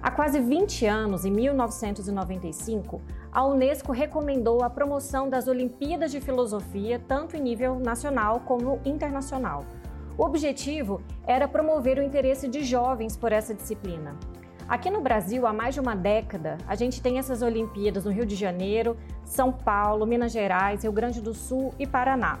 [0.00, 3.02] Há quase 20 anos, em 1995,
[3.32, 9.64] a Unesco recomendou a promoção das Olimpíadas de Filosofia, tanto em nível nacional como internacional.
[10.16, 14.16] O objetivo era promover o interesse de jovens por essa disciplina.
[14.68, 18.26] Aqui no Brasil, há mais de uma década, a gente tem essas Olimpíadas no Rio
[18.26, 22.38] de Janeiro, São Paulo, Minas Gerais, Rio Grande do Sul e Paraná.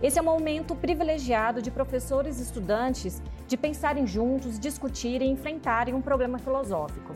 [0.00, 3.22] Esse é um momento privilegiado de professores e estudantes
[3.52, 7.14] de pensarem juntos, discutirem e enfrentarem um problema filosófico.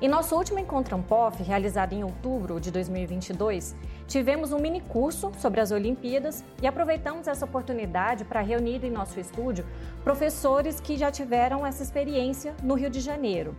[0.00, 3.76] Em nosso último encontro Ampof, realizado em outubro de 2022,
[4.08, 9.20] tivemos um mini curso sobre as Olimpíadas e aproveitamos essa oportunidade para reunir em nosso
[9.20, 9.64] estúdio
[10.02, 13.54] professores que já tiveram essa experiência no Rio de Janeiro.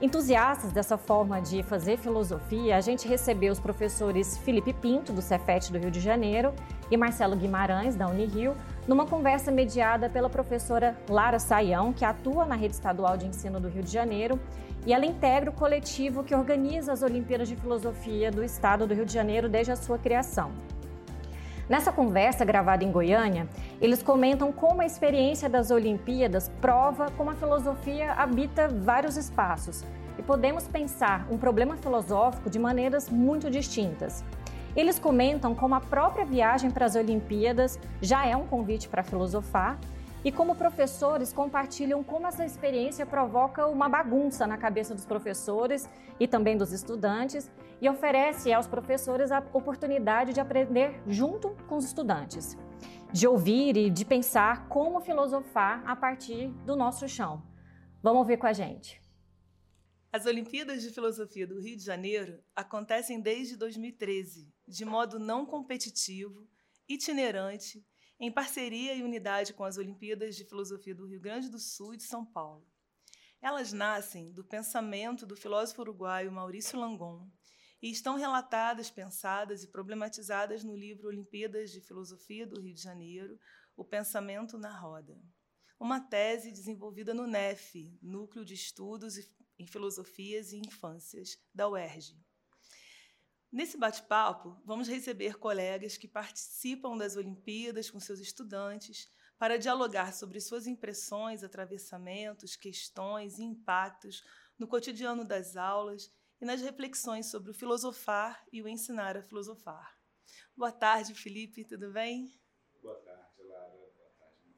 [0.00, 5.72] Entusiastas dessa forma de fazer filosofia, a gente recebeu os professores Felipe Pinto, do Cefet
[5.72, 6.54] do Rio de Janeiro,
[6.90, 8.54] e Marcelo Guimarães, da Unirio,
[8.86, 13.68] numa conversa mediada pela professora Lara Saião, que atua na Rede Estadual de Ensino do
[13.68, 14.38] Rio de Janeiro,
[14.86, 19.04] e ela integra o coletivo que organiza as Olimpíadas de Filosofia do Estado do Rio
[19.04, 20.52] de Janeiro desde a sua criação.
[21.68, 23.48] Nessa conversa gravada em Goiânia,
[23.80, 29.84] eles comentam como a experiência das Olimpíadas prova como a filosofia habita vários espaços
[30.16, 34.24] e podemos pensar um problema filosófico de maneiras muito distintas.
[34.76, 39.80] Eles comentam como a própria viagem para as Olimpíadas já é um convite para filosofar
[40.22, 45.88] e como professores compartilham como essa experiência provoca uma bagunça na cabeça dos professores
[46.20, 51.86] e também dos estudantes e oferece aos professores a oportunidade de aprender junto com os
[51.86, 52.54] estudantes,
[53.10, 57.42] de ouvir e de pensar como filosofar a partir do nosso chão.
[58.02, 59.00] Vamos ouvir com a gente.
[60.12, 66.48] As Olimpíadas de Filosofia do Rio de Janeiro acontecem desde 2013, de modo não competitivo,
[66.88, 67.84] itinerante
[68.18, 71.96] em parceria e unidade com as Olimpíadas de Filosofia do Rio Grande do Sul e
[71.96, 72.66] de São Paulo.
[73.40, 77.30] Elas nascem do pensamento do filósofo uruguaio Maurício Langon
[77.82, 83.38] e estão relatadas, pensadas e problematizadas no livro Olimpíadas de Filosofia do Rio de Janeiro,
[83.76, 85.20] O Pensamento na Roda.
[85.78, 89.18] Uma tese desenvolvida no NEF, Núcleo de Estudos
[89.58, 92.16] em Filosofias e Infâncias, da UERJ.
[93.50, 99.08] Nesse bate-papo, vamos receber colegas que participam das Olimpíadas com seus estudantes
[99.38, 104.24] para dialogar sobre suas impressões, atravessamentos, questões e impactos
[104.58, 109.96] no cotidiano das aulas e nas reflexões sobre o filosofar e o ensinar a filosofar.
[110.56, 112.38] Boa tarde, Felipe, tudo bem?
[112.82, 113.72] Boa tarde, Lara.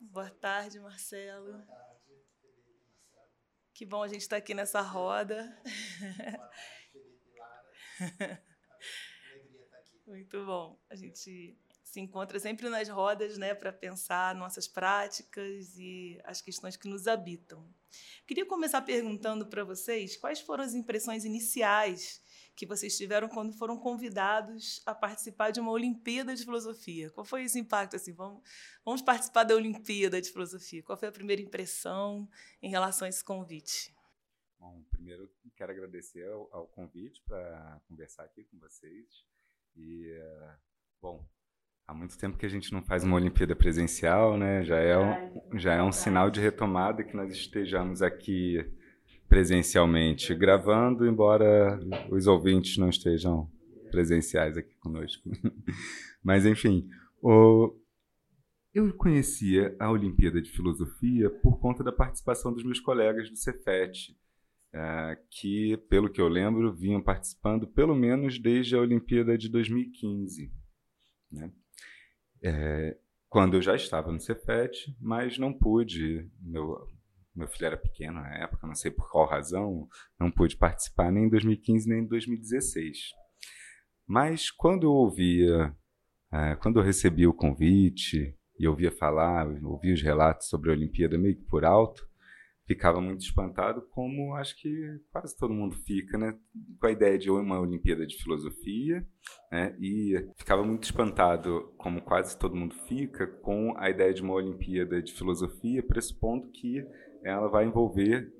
[0.00, 1.44] Boa tarde, Marcelo.
[1.44, 1.52] Boa tarde, Marcelo.
[1.52, 3.30] Boa tarde, Felipe e Marcelo.
[3.74, 5.42] Que bom a gente estar aqui nessa roda.
[5.44, 8.42] Boa tarde, Felipe e Lara.
[10.08, 10.80] Muito bom.
[10.88, 11.54] A gente
[11.84, 17.06] se encontra sempre nas rodas, né, para pensar nossas práticas e as questões que nos
[17.06, 17.62] habitam.
[18.26, 22.22] Queria começar perguntando para vocês quais foram as impressões iniciais
[22.56, 27.10] que vocês tiveram quando foram convidados a participar de uma Olimpíada de Filosofia.
[27.10, 28.14] Qual foi esse impacto assim?
[28.14, 28.42] Vamos,
[28.82, 30.82] vamos participar da Olimpíada de Filosofia.
[30.82, 32.26] Qual foi a primeira impressão
[32.62, 33.94] em relação a esse convite?
[34.58, 39.26] Bom, primeiro quero agradecer ao, ao convite para conversar aqui com vocês.
[39.78, 40.12] E,
[41.00, 41.24] bom,
[41.86, 44.64] há muito tempo que a gente não faz uma Olimpíada presencial, né?
[44.64, 48.58] Já é um, já é um sinal de retomada que nós estejamos aqui
[49.28, 51.78] presencialmente gravando, embora
[52.10, 53.48] os ouvintes não estejam
[53.90, 55.30] presenciais aqui conosco.
[56.22, 56.88] Mas, enfim,
[57.22, 57.72] o...
[58.74, 64.16] eu conhecia a Olimpíada de Filosofia por conta da participação dos meus colegas do Cefet,
[64.72, 70.52] é, que, pelo que eu lembro, vinham participando pelo menos desde a Olimpíada de 2015.
[71.30, 71.50] Né?
[72.42, 72.96] É,
[73.28, 76.86] quando eu já estava no Cefet, mas não pude, meu,
[77.34, 81.24] meu filho era pequeno na época, não sei por qual razão, não pude participar nem
[81.24, 83.10] em 2015 nem em 2016.
[84.06, 85.74] Mas quando eu ouvia,
[86.32, 91.18] é, quando eu recebi o convite e ouvia falar, ouvia os relatos sobre a Olimpíada
[91.18, 92.08] meio que por alto,
[92.68, 96.38] ficava muito espantado, como acho que quase todo mundo fica, né,
[96.78, 99.04] com a ideia de uma Olimpíada de Filosofia,
[99.50, 104.34] né, e ficava muito espantado, como quase todo mundo fica, com a ideia de uma
[104.34, 106.86] Olimpíada de Filosofia, pressupondo que
[107.24, 108.30] ela vai envolver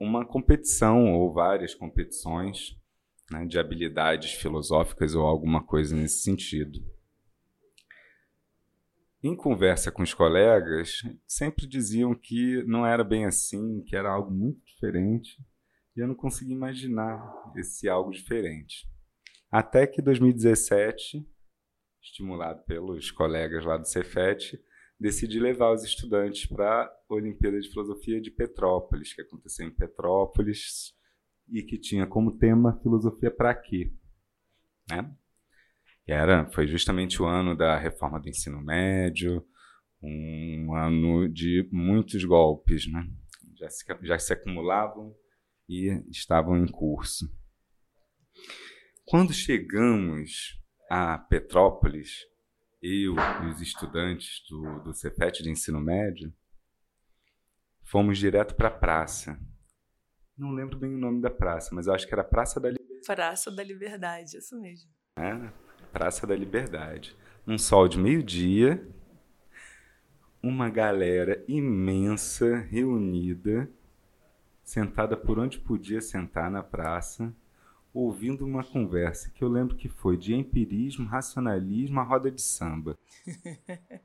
[0.00, 2.78] uma competição ou várias competições
[3.32, 6.91] né, de habilidades filosóficas ou alguma coisa nesse sentido
[9.22, 14.30] em conversa com os colegas, sempre diziam que não era bem assim, que era algo
[14.32, 15.38] muito diferente,
[15.96, 17.22] e eu não conseguia imaginar
[17.56, 18.88] esse algo diferente.
[19.50, 21.24] Até que 2017,
[22.00, 24.60] estimulado pelos colegas lá do Cefet,
[24.98, 30.94] decidi levar os estudantes para a Olimpíada de Filosofia de Petrópolis, que aconteceu em Petrópolis
[31.48, 33.92] e que tinha como tema Filosofia para quê?
[34.90, 35.14] Né?
[36.06, 39.44] Era, foi justamente o ano da reforma do ensino médio,
[40.02, 43.06] um ano de muitos golpes, né?
[43.62, 45.14] já, se, já se acumulavam
[45.68, 47.32] e estavam em curso.
[49.06, 50.60] Quando chegamos
[50.90, 52.26] a Petrópolis,
[52.82, 53.14] eu
[53.44, 56.32] e os estudantes do, do Cefet de ensino médio,
[57.84, 59.38] fomos direto para a praça.
[60.36, 63.06] Não lembro bem o nome da praça, mas eu acho que era Praça da Liberdade.
[63.06, 64.90] Praça da Liberdade, isso mesmo.
[65.18, 65.52] É,
[65.92, 67.14] Praça da Liberdade.
[67.46, 68.82] Um sol de meio-dia,
[70.42, 73.70] uma galera imensa reunida,
[74.64, 77.34] sentada por onde podia sentar na praça,
[77.92, 82.98] ouvindo uma conversa que eu lembro que foi de empirismo, racionalismo, a roda de samba.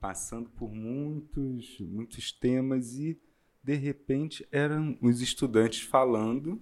[0.00, 3.16] Passando por muitos, muitos temas e
[3.62, 6.60] de repente eram os estudantes falando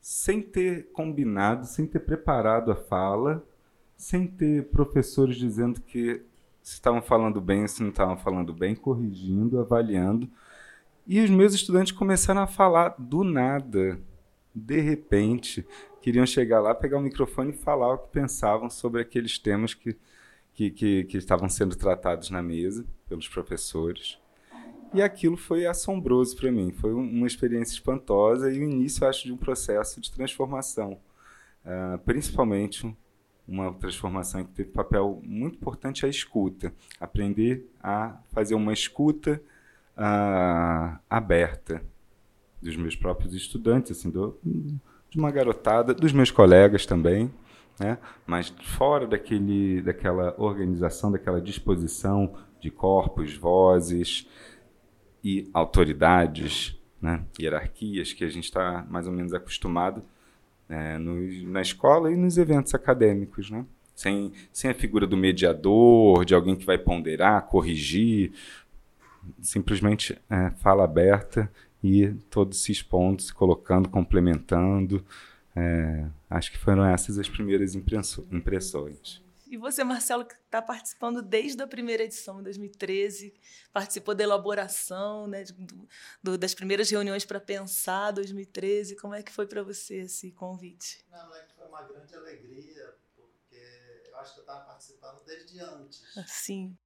[0.00, 3.44] sem ter combinado, sem ter preparado a fala,
[3.96, 6.22] sem ter professores dizendo que
[6.62, 10.28] se estavam falando bem se não estavam falando bem, corrigindo, avaliando.
[11.06, 14.00] E os meus estudantes começaram a falar do nada,
[14.54, 15.66] de repente,
[16.00, 19.96] queriam chegar lá, pegar o microfone e falar o que pensavam sobre aqueles temas que,
[20.54, 24.18] que, que, que estavam sendo tratados na mesa pelos professores.
[24.92, 29.32] E aquilo foi assombroso para mim, foi uma experiência espantosa e o início, acho, de
[29.32, 30.98] um processo de transformação.
[31.64, 32.92] Uh, principalmente
[33.46, 39.42] uma transformação que teve papel muito importante a escuta, aprender a fazer uma escuta
[39.96, 41.82] uh, aberta
[42.62, 47.30] dos meus próprios estudantes, assim, do, de uma garotada, dos meus colegas também,
[47.78, 47.98] né?
[48.26, 54.28] mas fora daquele, daquela organização, daquela disposição de corpos, vozes
[55.22, 57.22] e autoridades, né?
[57.38, 60.02] hierarquias que a gente está mais ou menos acostumado
[60.68, 63.50] é, na escola e nos eventos acadêmicos.
[63.50, 63.64] Né?
[63.94, 68.32] Sem, sem a figura do mediador, de alguém que vai ponderar, corrigir,
[69.40, 71.50] simplesmente é, fala aberta
[71.82, 75.04] e todos se expondo, se colocando, complementando.
[75.54, 79.20] É, acho que foram essas as primeiras impressões.
[79.50, 83.34] E você, Marcelo, que está participando desde a primeira edição, em 2013,
[83.72, 85.88] participou da elaboração né, do,
[86.22, 88.94] do, das primeiras reuniões para pensar 2013.
[88.94, 91.04] Como é que foi para você esse convite?
[91.10, 95.58] Não, é que foi uma grande alegria, porque eu acho que eu estava participando desde
[95.58, 96.00] antes.
[96.28, 96.78] Sim.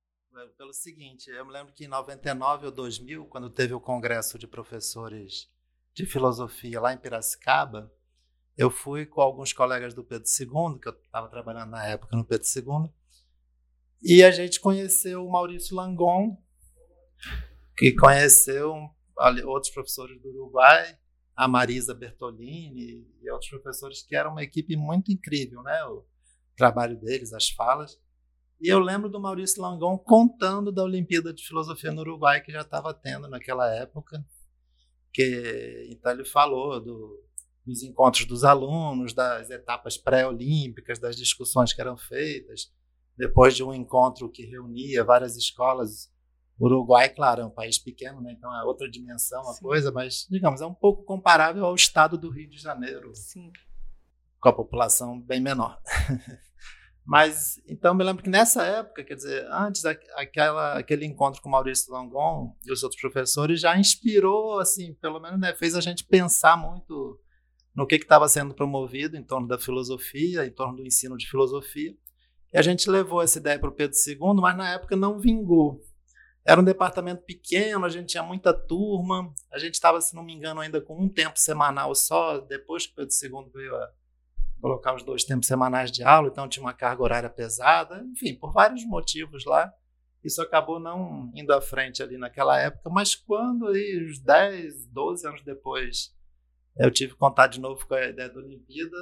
[0.57, 4.47] Pelo seguinte, eu me lembro que em 99 ou 2000, quando teve o congresso de
[4.47, 5.53] professores
[5.93, 7.93] de filosofia lá em Piracicaba,
[8.57, 12.25] eu fui com alguns colegas do Pedro II, que eu estava trabalhando na época no
[12.25, 12.93] Pedro II,
[14.03, 16.37] e a gente conheceu o Maurício Langon,
[17.77, 18.75] que conheceu
[19.47, 20.99] outros professores do Uruguai,
[21.35, 25.85] a Marisa Bertolini e outros professores que eram uma equipe muito incrível, né?
[25.87, 26.05] O
[26.57, 27.99] trabalho deles, as falas.
[28.61, 32.61] E eu lembro do Maurício Langon contando da Olimpíada de Filosofia no Uruguai que já
[32.61, 34.25] estava tendo naquela época,
[35.13, 37.25] que então ele falou do,
[37.67, 42.73] dos encontros dos alunos, das etapas pré-olímpicas, das discussões que eram feitas,
[43.17, 46.13] depois de um encontro que reunia várias escolas.
[46.59, 48.33] O Uruguai, claro, é um país pequeno, né?
[48.37, 52.31] então é outra dimensão a coisa, mas, digamos, é um pouco comparável ao estado do
[52.31, 53.51] Rio de Janeiro, Sim.
[54.41, 55.81] com a população bem menor.
[57.07, 61.93] Mas, então, me lembro que nessa época, quer dizer, antes, aquela, aquele encontro com Maurício
[61.93, 66.57] Langon e os outros professores já inspirou, assim, pelo menos, né, fez a gente pensar
[66.57, 67.21] muito
[67.75, 71.95] no que estava sendo promovido em torno da filosofia, em torno do ensino de filosofia.
[72.53, 75.83] E a gente levou essa ideia para o Pedro II, mas na época não vingou.
[76.45, 80.35] Era um departamento pequeno, a gente tinha muita turma, a gente estava, se não me
[80.35, 83.91] engano, ainda com um tempo semanal só, depois que o Pedro II veio a
[84.61, 88.53] colocar os dois tempos semanais de aula, então tinha uma carga horária pesada, enfim, por
[88.53, 89.73] vários motivos lá.
[90.23, 95.27] Isso acabou não indo à frente ali naquela época, mas quando aí, uns 10, 12
[95.27, 96.15] anos depois,
[96.77, 98.97] eu tive contato de novo com a ideia da Olimpíada,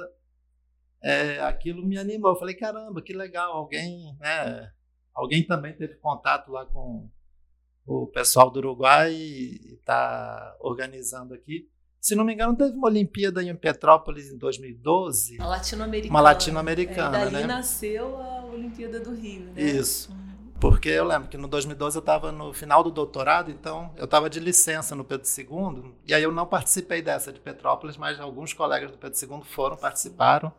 [1.03, 2.31] é, aquilo me animou.
[2.31, 4.71] Eu falei, caramba, que legal, alguém, né,
[5.13, 7.09] alguém também teve contato lá com
[7.85, 11.69] o pessoal do Uruguai e está organizando aqui.
[11.99, 15.37] Se não me engano, teve uma Olimpíada em Petrópolis em 2012.
[15.37, 16.13] Uma latino-americana.
[16.13, 17.45] Uma latino-americana, é, dali né?
[17.45, 19.61] nasceu a Olimpíada do Rio, né?
[19.61, 20.13] Isso.
[20.63, 24.29] Porque eu lembro que no 2012 eu estava no final do doutorado, então eu estava
[24.29, 28.53] de licença no Pedro II, e aí eu não participei dessa de Petrópolis, mas alguns
[28.53, 30.53] colegas do Pedro II foram, participaram,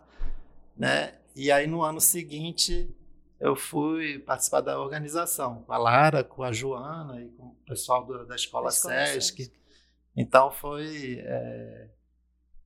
[0.77, 1.15] né?
[1.35, 2.95] E aí no ano seguinte
[3.41, 8.05] eu fui participar da organização, com a Lara, com a Joana e com o pessoal
[8.05, 9.51] do, da Escola, escola Sesc.
[10.15, 11.89] Então foi, é,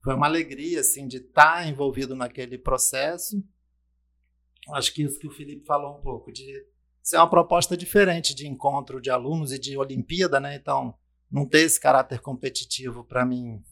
[0.03, 3.41] foi uma alegria assim, de estar envolvido naquele processo.
[4.73, 6.67] Acho que isso que o Felipe falou um pouco, de
[7.09, 10.57] ser uma proposta diferente de encontro de alunos e de Olimpíada, né?
[10.57, 10.95] Então,
[11.31, 13.63] não ter esse caráter competitivo para mim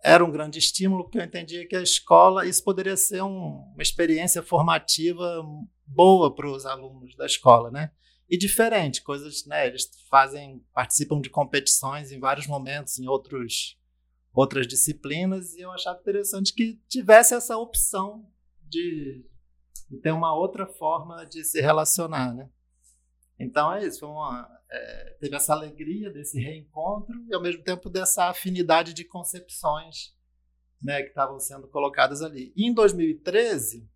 [0.00, 3.82] era um grande estímulo, porque eu entendia que a escola, isso poderia ser um, uma
[3.82, 5.44] experiência formativa
[5.84, 7.90] boa para os alunos da escola, né?
[8.30, 9.66] E diferente, coisas, né?
[9.66, 13.76] Eles fazem, participam de competições em vários momentos, em outros,
[14.32, 18.24] outras disciplinas, e eu achava interessante que tivesse essa opção
[18.62, 19.26] de,
[19.88, 22.48] de ter uma outra forma de se relacionar, né?
[23.38, 28.24] Então é isso, uma, é, teve essa alegria desse reencontro e ao mesmo tempo dessa
[28.24, 30.14] afinidade de concepções
[30.82, 32.52] né, que estavam sendo colocadas ali.
[32.56, 33.88] E em 2013,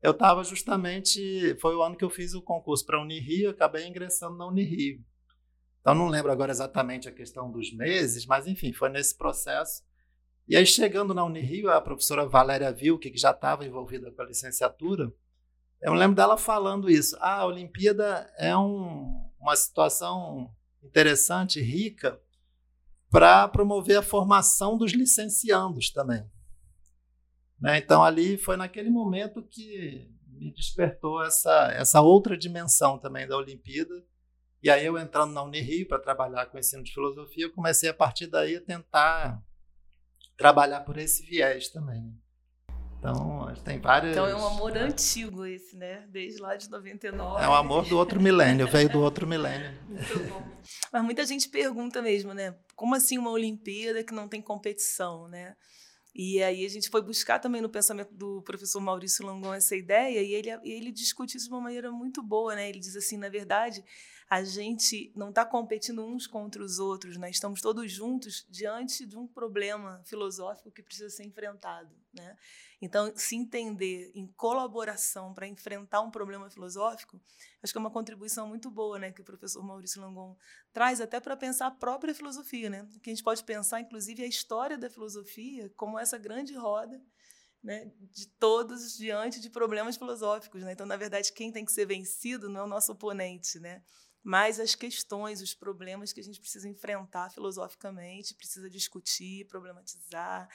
[0.00, 3.86] eu estava justamente, foi o ano que eu fiz o concurso para a Unirio, acabei
[3.86, 5.04] ingressando na Unirio.
[5.80, 9.82] Então não lembro agora exatamente a questão dos meses, mas enfim, foi nesse processo.
[10.48, 14.24] E aí chegando na Unirio, a professora Valéria Vilke, que já estava envolvida com a
[14.24, 15.12] licenciatura,
[15.80, 17.16] eu lembro dela falando isso.
[17.20, 20.50] Ah, a Olimpíada é um, uma situação
[20.82, 22.18] interessante, rica,
[23.10, 26.24] para promover a formação dos licenciandos também.
[27.60, 27.78] Né?
[27.78, 34.02] Então, ali foi naquele momento que me despertou essa, essa outra dimensão também da Olimpíada.
[34.62, 38.26] E aí, eu entrando na Unirio para trabalhar com ensino de filosofia, comecei a partir
[38.28, 39.42] daí a tentar
[40.38, 42.16] trabalhar por esse viés também.
[42.98, 44.12] Então, tem várias.
[44.12, 46.04] Então é um amor antigo esse, né?
[46.08, 47.44] Desde lá de 99.
[47.44, 49.70] É um amor do outro milênio, veio do outro milênio.
[49.86, 50.42] Muito bom.
[50.92, 52.56] Mas muita gente pergunta mesmo, né?
[52.74, 55.54] Como assim uma Olimpíada que não tem competição, né?
[56.14, 60.20] E aí a gente foi buscar também no pensamento do professor Maurício Longon essa ideia
[60.20, 62.68] e ele, ele discute isso de uma maneira muito boa, né?
[62.68, 63.84] Ele diz assim, na verdade,
[64.30, 67.30] a gente não está competindo uns contra os outros, né?
[67.30, 71.94] estamos todos juntos diante de um problema filosófico que precisa ser enfrentado.
[72.12, 72.36] Né?
[72.80, 77.18] Então, se entender em colaboração para enfrentar um problema filosófico,
[77.62, 80.36] acho que é uma contribuição muito boa né, que o professor Maurício Langon
[80.74, 82.68] traz até para pensar a própria filosofia.
[82.68, 82.86] Né?
[83.02, 87.02] Que a gente pode pensar, inclusive, a história da filosofia como essa grande roda
[87.62, 90.62] né, de todos diante de problemas filosóficos.
[90.62, 90.72] Né?
[90.72, 93.82] Então, na verdade, quem tem que ser vencido não é o nosso oponente, né?
[94.22, 100.48] Mas as questões, os problemas que a gente precisa enfrentar filosoficamente, precisa discutir, problematizar.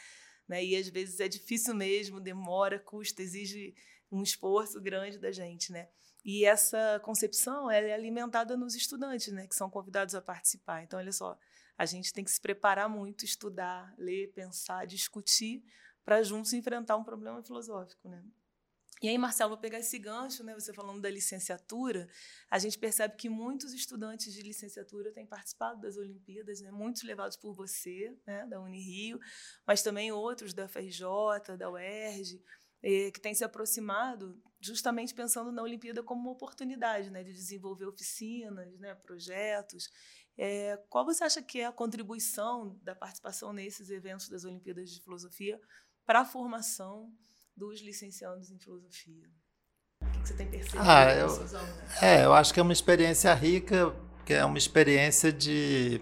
[0.48, 0.64] Né?
[0.64, 3.74] E às vezes é difícil mesmo, demora, custa, exige
[4.12, 5.72] um esforço grande da gente.
[5.72, 5.88] Né?
[6.24, 10.84] E essa concepção ela é alimentada nos estudantes, né, que são convidados a participar.
[10.84, 11.38] Então, olha só,
[11.78, 15.64] a gente tem que se preparar muito, estudar, ler, pensar, discutir,
[16.06, 18.08] para juntos enfrentar um problema filosófico.
[18.08, 18.24] Né?
[19.04, 20.54] E aí, Marcelo, vou pegar esse gancho, né?
[20.54, 22.08] Você falando da licenciatura,
[22.50, 26.72] a gente percebe que muitos estudantes de licenciatura têm participado das Olimpíadas, né?
[26.72, 28.48] Muitos levados por você, né?
[28.48, 29.20] Da Unirio,
[29.68, 32.42] mas também outros da FRJ, da UERJ,
[32.82, 37.26] eh, que têm se aproximado justamente pensando na Olimpíada como uma oportunidade, né?
[37.26, 38.96] De desenvolver oficinas, né?
[38.96, 39.90] Projetos.
[40.38, 45.02] É, qual você acha que é a contribuição da participação nesses eventos das Olimpíadas de
[45.02, 45.60] Filosofia
[46.06, 47.14] para a formação
[47.56, 49.30] dos licenciados em filosofia?
[50.02, 50.84] O que você tem percebido?
[50.86, 51.28] Ah, eu,
[52.02, 53.94] é, eu acho que é uma experiência rica,
[54.26, 56.02] que é uma experiência de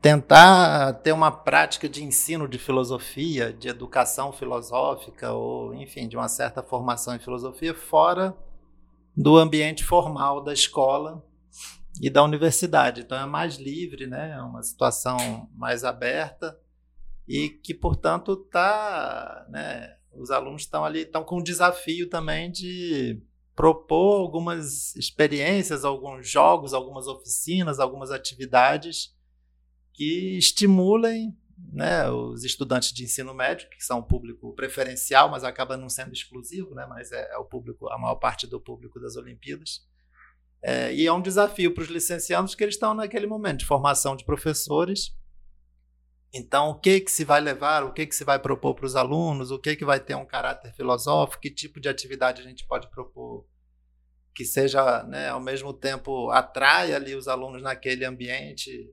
[0.00, 6.28] tentar ter uma prática de ensino de filosofia, de educação filosófica, ou, enfim, de uma
[6.28, 8.36] certa formação em filosofia fora
[9.16, 11.22] do ambiente formal da escola
[12.00, 13.02] e da universidade.
[13.02, 14.32] Então é mais livre, né?
[14.32, 16.58] é uma situação mais aberta
[17.28, 23.20] e que, portanto, está né, os alunos estão ali, estão com o desafio também de
[23.54, 29.14] propor algumas experiências, alguns jogos, algumas oficinas, algumas atividades
[29.92, 31.36] que estimulem
[31.72, 36.12] né, os estudantes de ensino médio, que são o público preferencial, mas acaba não sendo
[36.12, 39.86] exclusivo, né, mas é, é o público, a maior parte do público das Olimpíadas.
[40.62, 44.14] É, e é um desafio para os licenciados que eles estão naquele momento de formação
[44.14, 45.14] de professores
[46.32, 48.94] então, o que que se vai levar, o que que se vai propor para os
[48.94, 52.64] alunos, o que que vai ter um caráter filosófico, que tipo de atividade a gente
[52.66, 53.46] pode propor
[54.32, 58.88] que seja, né, ao mesmo tempo atraia ali os alunos naquele ambiente,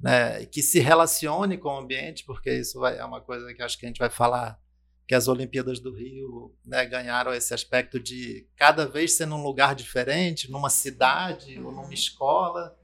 [0.00, 3.78] né, que se relacione com o ambiente, porque isso vai, é uma coisa que acho
[3.78, 4.58] que a gente vai falar
[5.06, 9.74] que as Olimpíadas do Rio né, ganharam esse aspecto de cada vez ser num lugar
[9.74, 12.74] diferente, numa cidade ou numa escola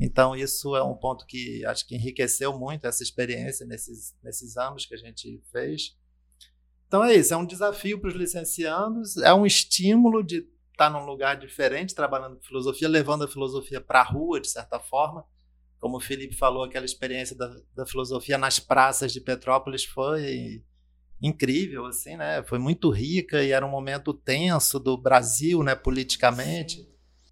[0.00, 4.86] então, isso é um ponto que acho que enriqueceu muito essa experiência nesses, nesses anos
[4.86, 5.94] que a gente fez.
[6.86, 7.34] Então, é isso.
[7.34, 12.36] É um desafio para os licenciados, é um estímulo de estar num lugar diferente, trabalhando
[12.36, 15.24] com filosofia, levando a filosofia para a rua, de certa forma.
[15.78, 20.64] Como o Felipe falou, aquela experiência da, da filosofia nas praças de Petrópolis foi
[21.22, 22.42] incrível, assim, né?
[22.44, 26.89] Foi muito rica e era um momento tenso do Brasil, né, politicamente.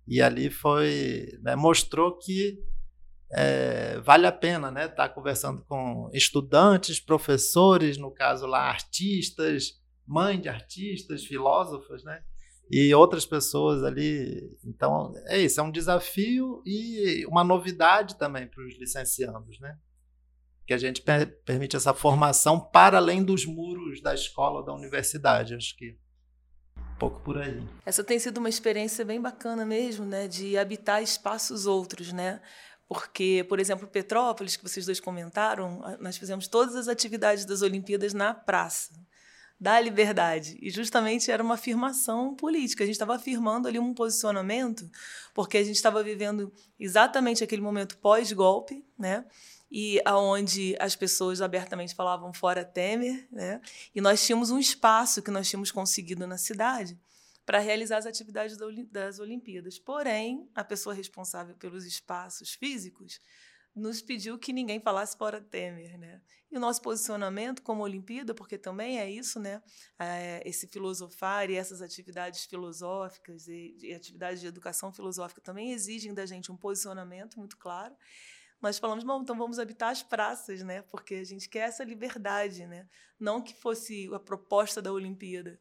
[0.08, 2.58] E ali foi, né, mostrou que
[3.30, 9.74] é, vale a pena, né, estar tá conversando com estudantes, professores, no caso lá artistas,
[10.06, 12.22] mãe de artistas, filósofos, né?
[12.70, 14.50] E outras pessoas ali.
[14.64, 19.78] Então, é isso, é um desafio e uma novidade também para os licenciados, né?
[20.66, 24.74] Que a gente per permite essa formação para além dos muros da escola ou da
[24.74, 25.54] universidade.
[25.54, 25.98] Acho que
[26.98, 27.62] pouco por aí.
[27.86, 30.26] Essa tem sido uma experiência bem bacana mesmo, né?
[30.26, 32.40] De habitar espaços outros, né?
[32.88, 38.14] Porque, por exemplo, Petrópolis, que vocês dois comentaram, nós fizemos todas as atividades das Olimpíadas
[38.14, 38.92] na praça
[39.60, 40.56] da liberdade.
[40.62, 42.84] E justamente era uma afirmação política.
[42.84, 44.88] A gente estava afirmando ali um posicionamento,
[45.34, 49.24] porque a gente estava vivendo exatamente aquele momento pós-golpe, né?
[49.70, 53.60] E aonde as pessoas abertamente falavam fora Temer, né?
[53.94, 56.98] E nós tínhamos um espaço que nós tínhamos conseguido na cidade
[57.44, 58.58] para realizar as atividades
[58.90, 59.78] das Olimpíadas.
[59.78, 63.20] Porém, a pessoa responsável pelos espaços físicos
[63.74, 66.20] nos pediu que ninguém falasse fora Temer, né?
[66.50, 69.62] E o nosso posicionamento como Olimpíada, porque também é isso, né?
[69.98, 76.12] É, esse filosofar e essas atividades filosóficas e, e atividades de educação filosófica também exigem
[76.12, 77.94] da gente um posicionamento muito claro
[78.60, 80.82] nós falamos, bom, então vamos habitar as praças, né?
[80.82, 82.88] Porque a gente quer essa liberdade, né?
[83.18, 85.60] Não que fosse a proposta da Olimpíada,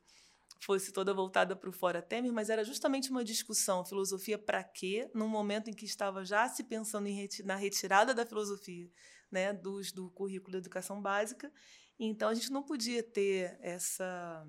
[0.60, 5.10] fosse toda voltada para o Fora Temer, mas era justamente uma discussão, filosofia para quê,
[5.14, 8.90] num momento em que estava já se pensando reti na retirada da filosofia
[9.32, 11.52] né, dos, do currículo de educação básica,
[12.00, 14.46] então a gente não podia ter essa,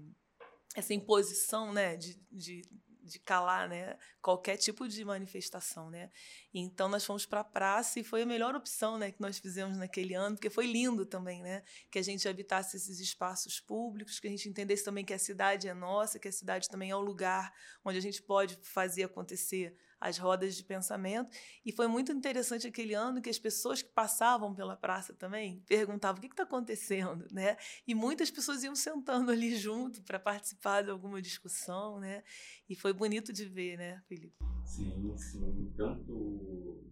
[0.74, 2.62] essa imposição né, de, de
[3.08, 5.90] de calar né, qualquer tipo de manifestação.
[5.90, 6.10] Né?
[6.52, 9.76] Então nós fomos para a praça e foi a melhor opção né, que nós fizemos
[9.76, 11.62] naquele ano, porque foi lindo também, né?
[11.90, 15.66] que a gente habitasse esses espaços públicos, que a gente entendesse também que a cidade
[15.66, 17.52] é nossa, que a cidade também é o lugar
[17.84, 21.30] onde a gente pode fazer acontecer as rodas de pensamento.
[21.64, 26.18] E foi muito interessante aquele ano que as pessoas que passavam pela praça também perguntavam
[26.18, 27.56] o que está acontecendo, né?
[27.86, 32.22] E muitas pessoas iam sentando ali junto para participar de alguma discussão, né?
[32.68, 34.34] E foi bonito de ver, né, Felipe?
[34.64, 35.72] Sim, sim.
[35.76, 36.84] Tanto.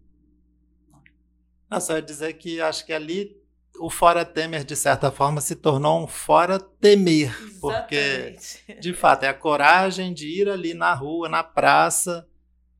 [1.69, 3.41] Não, só ia dizer que acho que ali
[3.79, 7.29] o Fora Temer, de certa forma, se tornou um Fora Temer.
[7.41, 7.59] Exatamente.
[7.59, 12.27] Porque, de fato, é a coragem de ir ali na rua, na praça,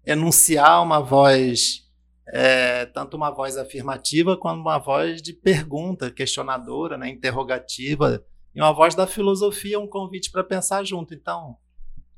[0.07, 1.85] enunciar uma voz,
[2.29, 8.23] é, tanto uma voz afirmativa quanto uma voz de pergunta, questionadora, né, interrogativa,
[8.55, 11.13] e uma voz da filosofia, um convite para pensar junto.
[11.13, 11.57] Então,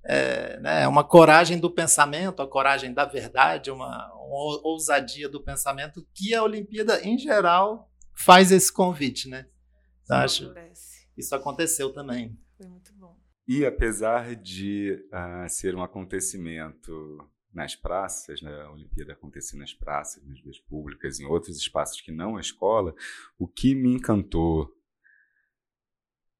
[0.05, 6.05] é né, uma coragem do pensamento, a coragem da verdade, uma, uma ousadia do pensamento
[6.13, 9.27] que a Olimpíada, em geral, faz esse convite.
[9.27, 9.47] Né?
[10.03, 10.53] Então, acho
[11.17, 12.37] isso aconteceu também.
[12.55, 13.17] Foi muito bom.
[13.47, 17.17] E apesar de uh, ser um acontecimento
[17.53, 22.11] nas praças, né, a Olimpíada acontecer nas praças, nas vias públicas, em outros espaços que
[22.11, 22.93] não a escola,
[23.37, 24.65] o que me encantou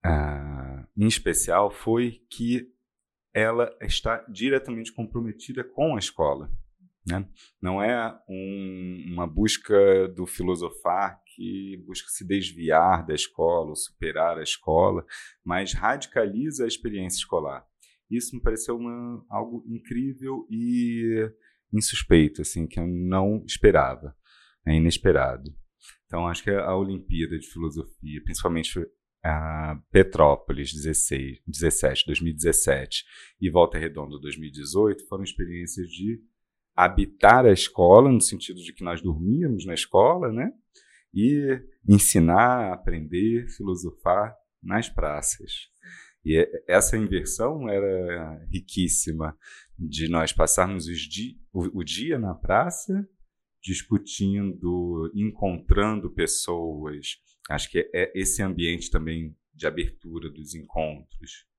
[0.06, 2.72] uh, em especial foi que
[3.34, 6.52] ela está diretamente comprometida com a escola.
[7.06, 7.28] Né?
[7.62, 14.38] Não é um, uma busca do filosofar que busca se desviar da escola ou superar
[14.38, 15.06] a escola,
[15.44, 17.66] mas radicaliza a experiência escolar.
[18.10, 21.30] Isso me pareceu uma, algo incrível e
[21.72, 24.16] insuspeito, assim, que eu não esperava,
[24.66, 25.54] é inesperado.
[26.06, 28.80] Então, acho que a Olimpíada de Filosofia, principalmente
[29.24, 33.04] a Petrópolis 16, 17, 2017
[33.40, 36.22] e Volta Redonda 2018 foram experiências de
[36.76, 40.52] habitar a escola no sentido de que nós dormíamos na escola, né?
[41.14, 45.70] E ensinar, aprender, filosofar nas praças.
[46.24, 49.38] E essa inversão era riquíssima
[49.78, 53.08] de nós passarmos di o, o dia na praça
[53.62, 57.18] discutindo, encontrando pessoas.
[57.50, 61.50] Acho que é esse ambiente também de abertura dos encontros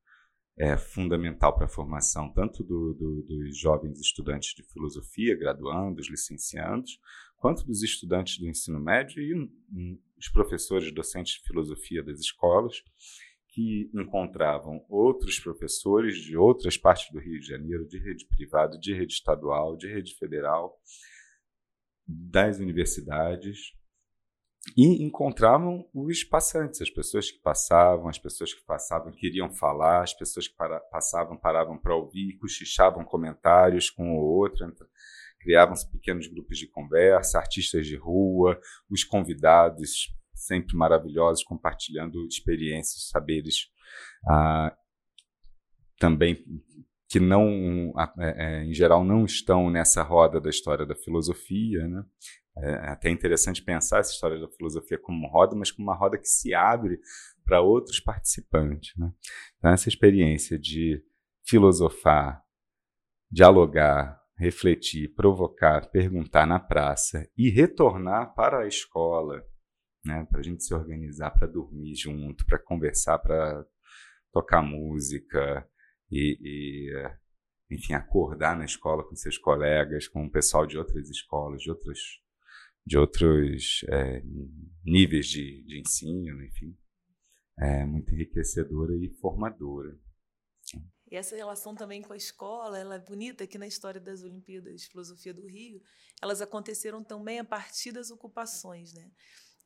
[0.60, 7.00] é fundamental para a formação tanto do, do, dos jovens estudantes de filosofia, graduandos, licenciandos,
[7.38, 12.82] quanto dos estudantes do ensino médio e hum, os professores docentes de filosofia das escolas
[13.52, 18.94] que encontravam outros professores de outras partes do Rio de Janeiro, de rede privada, de
[18.94, 20.78] rede estadual, de rede federal,
[22.06, 23.74] das universidades,
[24.76, 30.14] e encontravam os passantes, as pessoas que passavam, as pessoas que passavam queriam falar, as
[30.14, 34.66] pessoas que para, passavam paravam para ouvir, cochichavam comentários com o outro,
[35.40, 38.60] criavam-se pequenos grupos de conversa, artistas de rua,
[38.90, 43.68] os convidados sempre maravilhosos, compartilhando experiências, saberes
[44.29, 44.74] ah,
[45.98, 46.44] também
[47.09, 52.05] que não, é, é, em geral, não estão nessa roda da história da filosofia, né?
[52.57, 56.29] É até interessante pensar essa história da filosofia como roda, mas como uma roda que
[56.29, 57.00] se abre
[57.44, 58.92] para outros participantes.
[58.96, 59.11] Né?
[59.57, 61.03] Então, essa experiência de
[61.46, 62.44] filosofar,
[63.31, 69.42] dialogar, refletir, provocar, perguntar na praça e retornar para a escola,
[70.04, 70.26] né?
[70.30, 73.66] para a gente se organizar, para dormir junto, para conversar, para
[74.32, 75.68] tocar música
[76.10, 81.62] e, e enfim, acordar na escola com seus colegas, com o pessoal de outras escolas,
[81.62, 82.20] de outros
[82.84, 84.22] de outros é,
[84.84, 86.76] níveis de, de ensino, enfim,
[87.58, 89.96] é muito enriquecedora e formadora.
[91.10, 94.80] E essa relação também com a escola, ela é bonita que na história das Olimpíadas
[94.80, 95.82] de Filosofia do Rio,
[96.22, 99.10] elas aconteceram também a partir das ocupações, né?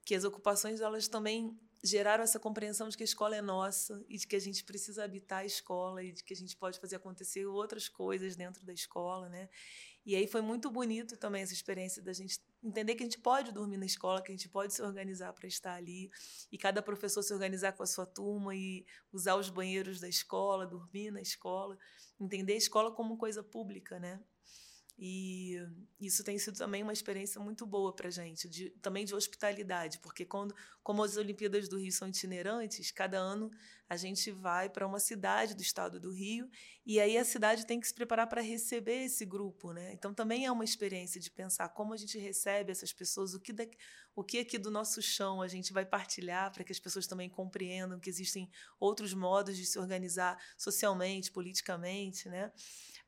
[0.04, 4.16] Que as ocupações elas também geraram essa compreensão de que a escola é nossa e
[4.16, 6.96] de que a gente precisa habitar a escola e de que a gente pode fazer
[6.96, 9.48] acontecer outras coisas dentro da escola, né?
[10.06, 13.52] E aí foi muito bonito também essa experiência da gente entender que a gente pode
[13.52, 16.10] dormir na escola, que a gente pode se organizar para estar ali,
[16.50, 20.66] e cada professor se organizar com a sua turma e usar os banheiros da escola,
[20.66, 21.78] dormir na escola,
[22.18, 24.22] entender a escola como coisa pública, né?
[24.96, 25.58] E
[26.00, 30.24] isso tem sido também uma experiência muito boa para gente, de, também de hospitalidade, porque
[30.24, 30.54] quando,
[30.84, 33.50] como as Olimpíadas do Rio são itinerantes, cada ano
[33.88, 36.48] a gente vai para uma cidade do estado do Rio
[36.86, 39.92] e aí a cidade tem que se preparar para receber esse grupo, né?
[39.92, 43.52] Então também é uma experiência de pensar como a gente recebe essas pessoas, o que,
[43.52, 43.66] da,
[44.14, 47.28] o que aqui do nosso chão a gente vai partilhar para que as pessoas também
[47.28, 52.52] compreendam que existem outros modos de se organizar socialmente, politicamente, né?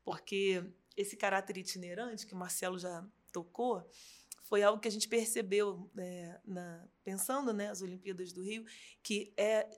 [0.04, 0.64] Porque
[0.96, 3.88] esse caráter itinerante que o Marcelo já tocou
[4.42, 8.64] foi algo que a gente percebeu é, na, pensando né, as Olimpíadas do Rio,
[9.02, 9.68] que é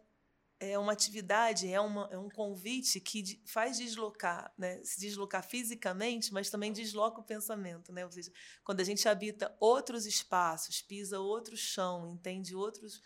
[0.60, 4.82] é uma atividade, é, uma, é um convite que faz deslocar, né?
[4.82, 7.92] se deslocar fisicamente, mas também desloca o pensamento.
[7.92, 8.04] Né?
[8.04, 8.32] Ou seja,
[8.64, 13.00] quando a gente habita outros espaços, pisa outro chão, entende outros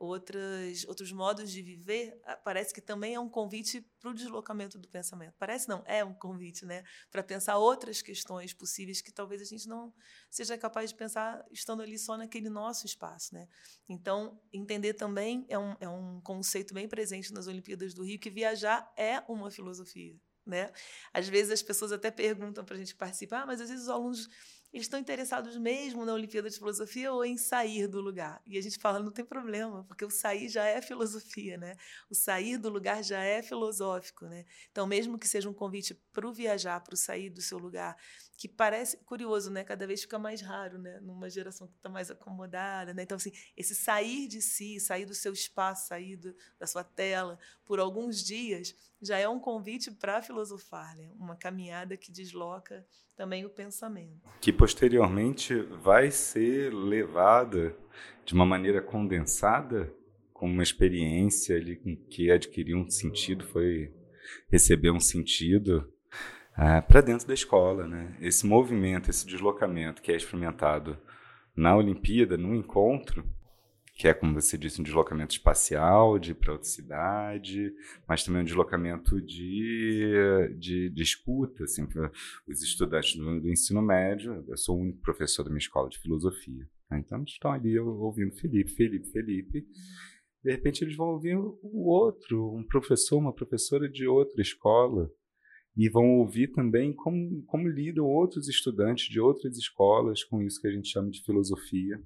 [0.00, 4.78] outras, outros modos de viver, ah, parece que também é um convite para o deslocamento
[4.78, 5.34] do pensamento.
[5.38, 6.82] Parece não, é um convite, né?
[7.10, 9.92] Para pensar outras questões possíveis que talvez a gente não
[10.30, 13.46] seja capaz de pensar estando ali só naquele nosso espaço, né?
[13.86, 18.30] Então, entender também é um, é um conceito bem presente nas Olimpíadas do Rio, que
[18.30, 20.72] viajar é uma filosofia, né?
[21.12, 23.90] Às vezes as pessoas até perguntam para a gente participar, ah, mas às vezes os
[23.90, 24.30] alunos
[24.72, 28.40] eles estão interessados mesmo na Olimpíada de Filosofia ou em sair do lugar?
[28.46, 31.76] E a gente fala, não tem problema, porque o sair já é filosofia, né?
[32.08, 34.44] O sair do lugar já é filosófico, né?
[34.70, 37.96] Então, mesmo que seja um convite para o viajar, para o sair do seu lugar,
[38.36, 39.64] que parece curioso, né?
[39.64, 41.00] Cada vez fica mais raro, né?
[41.00, 43.02] Numa geração que está mais acomodada, né?
[43.02, 47.38] Então, assim, esse sair de si, sair do seu espaço, sair do, da sua tela
[47.66, 51.10] por alguns dias, já é um convite para filosofar, né?
[51.16, 54.20] Uma caminhada que desloca também o pensamento.
[54.40, 57.76] Que posteriormente vai ser levada
[58.24, 59.92] de uma maneira condensada,
[60.32, 61.76] como uma experiência ali
[62.08, 63.92] que adquiriu um sentido, foi
[64.50, 65.92] receber um sentido
[66.52, 67.86] uh, para dentro da escola.
[67.86, 68.16] Né?
[68.20, 70.98] Esse movimento, esse deslocamento que é experimentado
[71.54, 73.24] na Olimpíada, no encontro,
[74.00, 77.70] que é, como você disse, um deslocamento espacial de para outra cidade,
[78.08, 81.86] mas também um deslocamento de, de, de escuta, assim,
[82.48, 85.98] os estudantes do, do, ensino médio, eu sou o único professor da minha escola de
[85.98, 86.98] filosofia, né?
[86.98, 89.66] então estão ali ouvindo Felipe, Felipe, Felipe,
[90.42, 95.10] de repente eles vão ouvir o outro, um professor, uma professora de outra escola,
[95.76, 100.68] e vão ouvir também como, como lidam outros estudantes de outras escolas com isso que
[100.68, 102.02] a gente chama de filosofia,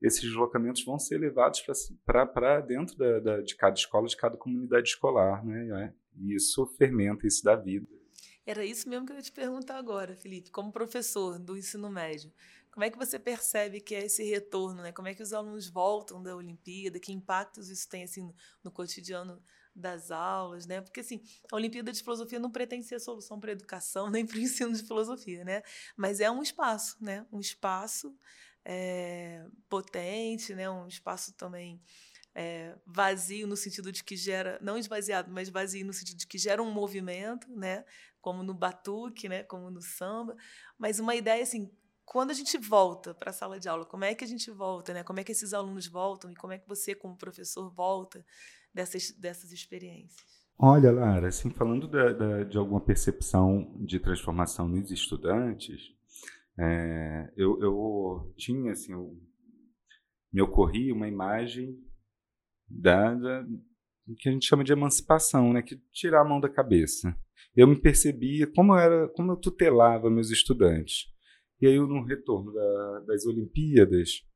[0.00, 1.62] esses deslocamentos vão ser levados
[2.04, 5.94] para dentro da, da, de cada escola, de cada comunidade escolar, né?
[6.16, 7.86] E isso fermenta, isso dá vida.
[8.44, 12.32] Era isso mesmo que eu ia te perguntar agora, Felipe, como professor do ensino médio.
[12.72, 14.92] Como é que você percebe que é esse retorno, né?
[14.92, 16.98] Como é que os alunos voltam da Olimpíada?
[16.98, 19.40] Que impactos isso tem assim no, no cotidiano
[19.74, 20.80] das aulas, né?
[20.80, 24.36] Porque assim, a Olimpíada de Filosofia não pretende ser solução para a educação nem para
[24.36, 25.62] o ensino de filosofia, né?
[25.96, 27.26] Mas é um espaço, né?
[27.30, 28.16] Um espaço
[28.64, 30.68] é, potente, né?
[30.70, 31.80] um espaço também
[32.34, 36.38] é, vazio no sentido de que gera, não esvaziado, mas vazio no sentido de que
[36.38, 37.84] gera um movimento, né?
[38.20, 39.42] como no batuque, né?
[39.42, 40.36] como no samba,
[40.78, 41.70] mas uma ideia assim,
[42.04, 44.92] quando a gente volta para a sala de aula, como é que a gente volta,
[44.92, 45.02] né?
[45.02, 48.24] Como é que esses alunos voltam e como é que você, como professor, volta
[48.74, 50.42] dessas, dessas experiências?
[50.58, 55.92] Olha, Lara, assim, falando da, da, de alguma percepção de transformação nos estudantes,
[56.58, 59.16] é, eu, eu, tinha, assim, eu,
[60.32, 61.78] me ocorria uma imagem
[62.68, 63.46] da, da,
[64.18, 67.16] que a gente chama de emancipação, né, que tirar a mão da cabeça.
[67.54, 71.06] Eu me percebia como era, como eu tutelava meus estudantes.
[71.60, 74.26] E aí, no retorno da, das Olimpíadas,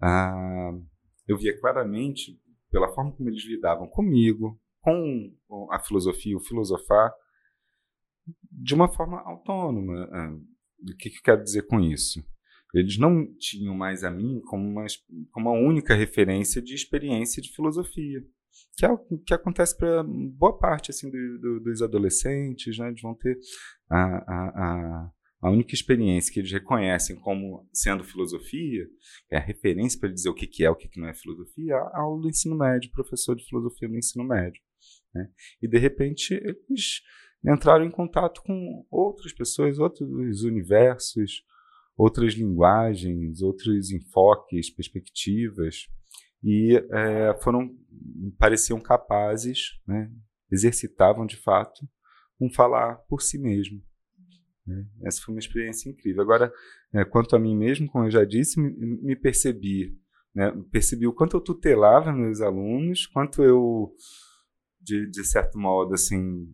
[0.00, 0.72] ah,
[1.28, 5.32] eu via claramente, pela forma como eles lidavam comigo, com
[5.70, 7.12] a filosofia, o filosofar,
[8.50, 10.08] de uma forma autônoma.
[10.82, 12.24] O que, que eu quero dizer com isso?
[12.74, 14.86] Eles não tinham mais a mim como uma,
[15.30, 18.24] como uma única referência de experiência de filosofia,
[18.76, 22.88] que é o que acontece para boa parte assim do, do, dos adolescentes, né?
[22.88, 23.38] Eles vão ter
[23.90, 24.48] a, a,
[25.06, 25.10] a
[25.42, 28.86] a única experiência que eles reconhecem como sendo filosofia,
[29.28, 31.74] é a referência para dizer o que, que é, o que, que não é filosofia,
[31.74, 34.62] a aula do ensino médio, professor de filosofia no ensino médio.
[35.12, 35.28] Né?
[35.60, 37.02] E, de repente, eles
[37.44, 41.44] entraram em contato com outras pessoas, outros universos,
[41.96, 45.88] outras linguagens, outros enfoques, perspectivas,
[46.42, 47.70] e é, foram
[48.38, 50.10] pareciam capazes, né,
[50.50, 51.88] exercitavam de fato
[52.40, 53.80] um falar por si mesmo.
[54.66, 54.84] Né?
[55.04, 56.22] Essa foi uma experiência incrível.
[56.22, 56.52] Agora,
[56.92, 59.96] é, quanto a mim mesmo, como eu já disse, me, me percebi,
[60.34, 60.52] né?
[60.70, 63.94] percebi o quanto eu tutelava meus alunos, quanto eu,
[64.80, 66.52] de, de certo modo, assim,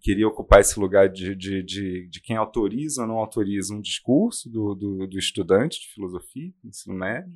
[0.00, 4.50] queria ocupar esse lugar de, de, de, de, quem autoriza ou não autoriza um discurso
[4.50, 7.32] do, do, do estudante de filosofia, ensino médio,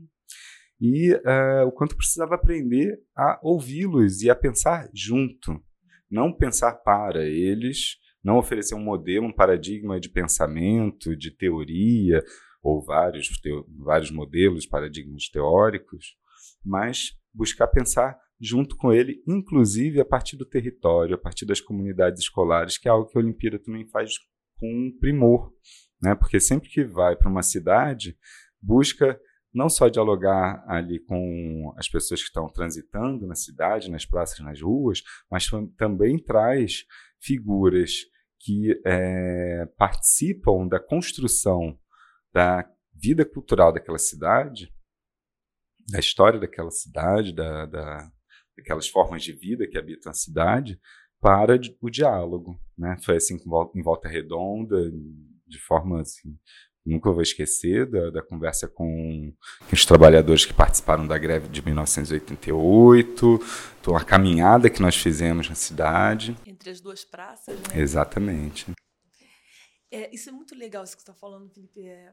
[0.80, 5.62] e uh, o quanto precisava aprender a ouvi-los e a pensar junto,
[6.10, 12.22] não pensar para eles, não oferecer um modelo, um paradigma de pensamento, de teoria,
[12.62, 13.30] ou vários,
[13.78, 16.16] vários modelos, paradigmas teóricos,
[16.64, 22.22] mas buscar pensar junto com ele, inclusive a partir do território, a partir das comunidades
[22.22, 24.14] escolares, que é algo que a Olimpíada também faz
[24.58, 25.52] com primor,
[26.02, 26.14] né?
[26.14, 28.16] porque sempre que vai para uma cidade,
[28.60, 29.18] busca
[29.52, 34.60] não só dialogar ali com as pessoas que estão transitando na cidade, nas praças, nas
[34.60, 36.84] ruas, mas também traz
[37.20, 37.92] figuras
[38.40, 41.78] que é, participam da construção
[42.32, 44.74] da vida cultural daquela cidade,
[45.88, 48.10] da história daquela cidade, da, da,
[48.56, 50.78] daquelas formas de vida que habitam a cidade,
[51.20, 52.58] para o diálogo.
[52.76, 52.96] Né?
[53.02, 53.38] Foi assim
[53.74, 54.90] em Volta Redonda,
[55.46, 56.36] de forma assim,
[56.84, 59.32] nunca vou esquecer da, da conversa com,
[59.72, 63.40] os trabalhadores que participaram da greve de 1988,
[63.80, 66.36] então, a caminhada que nós fizemos na cidade.
[66.46, 67.80] Entre as duas praças, né?
[67.80, 68.66] Exatamente.
[69.90, 71.80] É, isso é muito legal, isso que você está falando, Felipe.
[71.86, 72.12] É,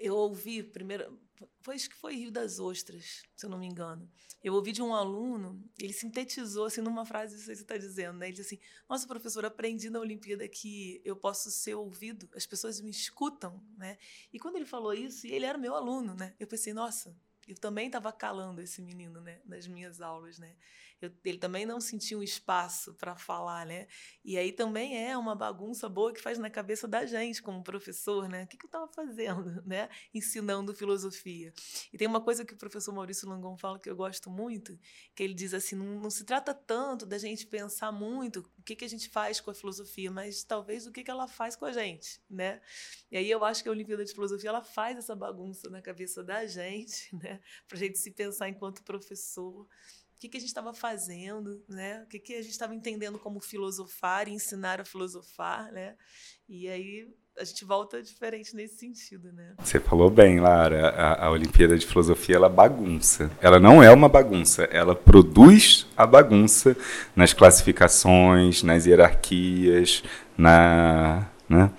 [0.00, 1.20] eu ouvi primeiro,
[1.60, 4.10] foi que foi Rio das Ostras, se eu não me engano.
[4.42, 8.18] Eu ouvi de um aluno, ele sintetizou assim numa frase isso que você está dizendo,
[8.18, 8.26] né?
[8.26, 12.80] Ele disse assim: "Nossa, professor, aprendi na Olimpíada que eu posso ser ouvido, as pessoas
[12.80, 13.98] me escutam, né?"
[14.32, 16.34] E quando ele falou isso, ele era meu aluno, né?
[16.38, 17.16] Eu pensei: "Nossa,
[17.48, 20.54] eu também estava calando esse menino, né, nas minhas aulas, né?
[21.00, 23.86] Eu, ele também não sentia um espaço para falar, né?
[24.24, 28.28] E aí também é uma bagunça boa que faz na cabeça da gente como professor,
[28.28, 28.44] né?
[28.44, 29.88] O que, que eu estava fazendo, né?
[30.12, 31.52] Ensinando filosofia.
[31.92, 34.78] E tem uma coisa que o professor Maurício Langon fala que eu gosto muito,
[35.14, 38.74] que ele diz assim, não, não se trata tanto da gente pensar muito o que,
[38.74, 41.64] que a gente faz com a filosofia, mas talvez o que, que ela faz com
[41.64, 42.60] a gente, né?
[43.10, 46.24] E aí eu acho que a Olimpíada de Filosofia ela faz essa bagunça na cabeça
[46.24, 47.40] da gente, né?
[47.66, 49.66] Para a gente se pensar enquanto professor
[50.18, 52.02] o que, que a gente estava fazendo, né?
[52.04, 55.94] O que, que a gente estava entendendo como filosofar e ensinar a filosofar, né?
[56.48, 57.06] E aí
[57.38, 59.54] a gente volta diferente nesse sentido, né?
[59.58, 60.88] Você falou bem, Lara.
[60.88, 63.30] A, a, Olimpíada de Filosofia ela bagunça.
[63.40, 64.64] Ela não é uma bagunça.
[64.64, 66.76] Ela produz a bagunça
[67.14, 70.02] nas classificações, nas hierarquias,
[70.36, 71.70] na, né?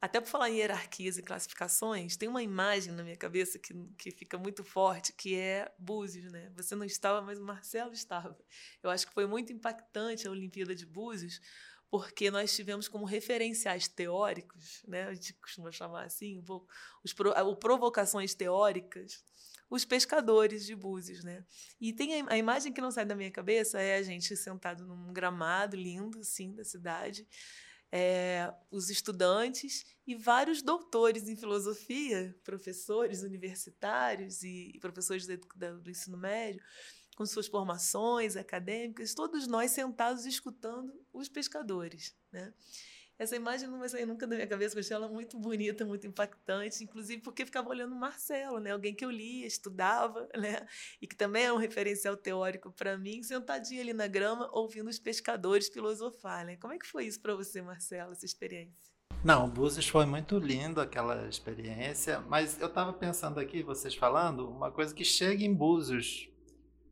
[0.00, 4.10] Até por falar em hierarquias e classificações, tem uma imagem na minha cabeça que, que
[4.10, 6.50] fica muito forte, que é Búzios, né?
[6.56, 8.38] Você não estava, mas o Marcelo estava.
[8.82, 11.38] Eu acho que foi muito impactante a Olimpíada de Búzios,
[11.90, 15.04] porque nós tivemos como referenciais teóricos, né?
[15.04, 16.62] A gente costuma chamar assim, os,
[17.04, 17.12] os
[17.58, 19.22] provocações teóricas,
[19.68, 21.44] os pescadores de Búzios, né?
[21.78, 24.86] E tem a, a, imagem que não sai da minha cabeça é a gente sentado
[24.86, 27.26] num gramado lindo, assim, da cidade,
[27.92, 35.36] é, os estudantes e vários doutores em filosofia, professores universitários e, professores do,
[35.80, 36.62] do ensino médio,
[37.16, 42.16] com suas formações acadêmicas, todos nós sentados escutando os pescadores.
[42.32, 42.52] Né?
[43.20, 46.06] Essa imagem não vai sair nunca da minha cabeça, eu achei ela muito bonita, muito
[46.06, 48.70] impactante, inclusive porque ficava olhando o Marcelo, né?
[48.70, 50.66] Alguém que eu lia, estudava, né?
[51.02, 54.98] E que também é um referencial teórico para mim, sentadinho ali na grama, ouvindo os
[54.98, 56.56] pescadores filosofar, né?
[56.56, 58.90] Como é que foi isso para você, Marcelo, essa experiência?
[59.22, 64.72] Não, Búzios foi muito lindo aquela experiência, mas eu estava pensando aqui, vocês falando, uma
[64.72, 66.30] coisa que chega em Búzios,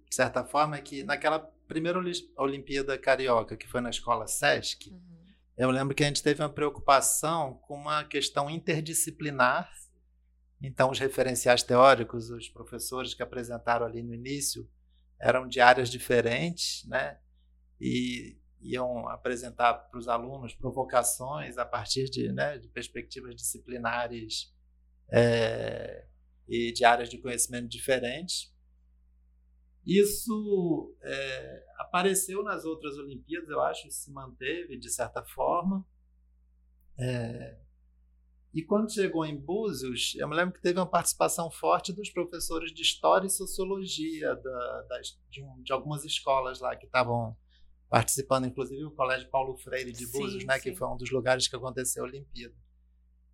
[0.07, 1.99] de certa forma, é que naquela primeira
[2.37, 5.18] Olimpíada Carioca, que foi na escola SESC, uhum.
[5.59, 9.69] Eu lembro que a gente teve uma preocupação com uma questão interdisciplinar.
[10.63, 14.71] Então, os referenciais teóricos, os professores que apresentaram ali no início,
[15.21, 17.19] eram de áreas diferentes, né?
[17.81, 24.53] E iam apresentar para os alunos provocações a partir de, né, de perspectivas disciplinares
[25.11, 26.07] é,
[26.49, 28.53] e de áreas de conhecimento diferentes.
[29.89, 35.83] Isso é, apareceu nas outras Olimpíadas, eu acho, se manteve de certa forma.
[36.99, 37.59] É,
[38.53, 42.71] e quando chegou em Búzios, eu me lembro que teve uma participação forte dos professores
[42.71, 47.35] de História e Sociologia da, das, de, um, de algumas escolas lá que estavam
[47.89, 50.65] participando, inclusive o Colégio Paulo Freire de Búzios, sim, né, sim.
[50.65, 52.55] que foi um dos lugares que aconteceu a Olimpíada.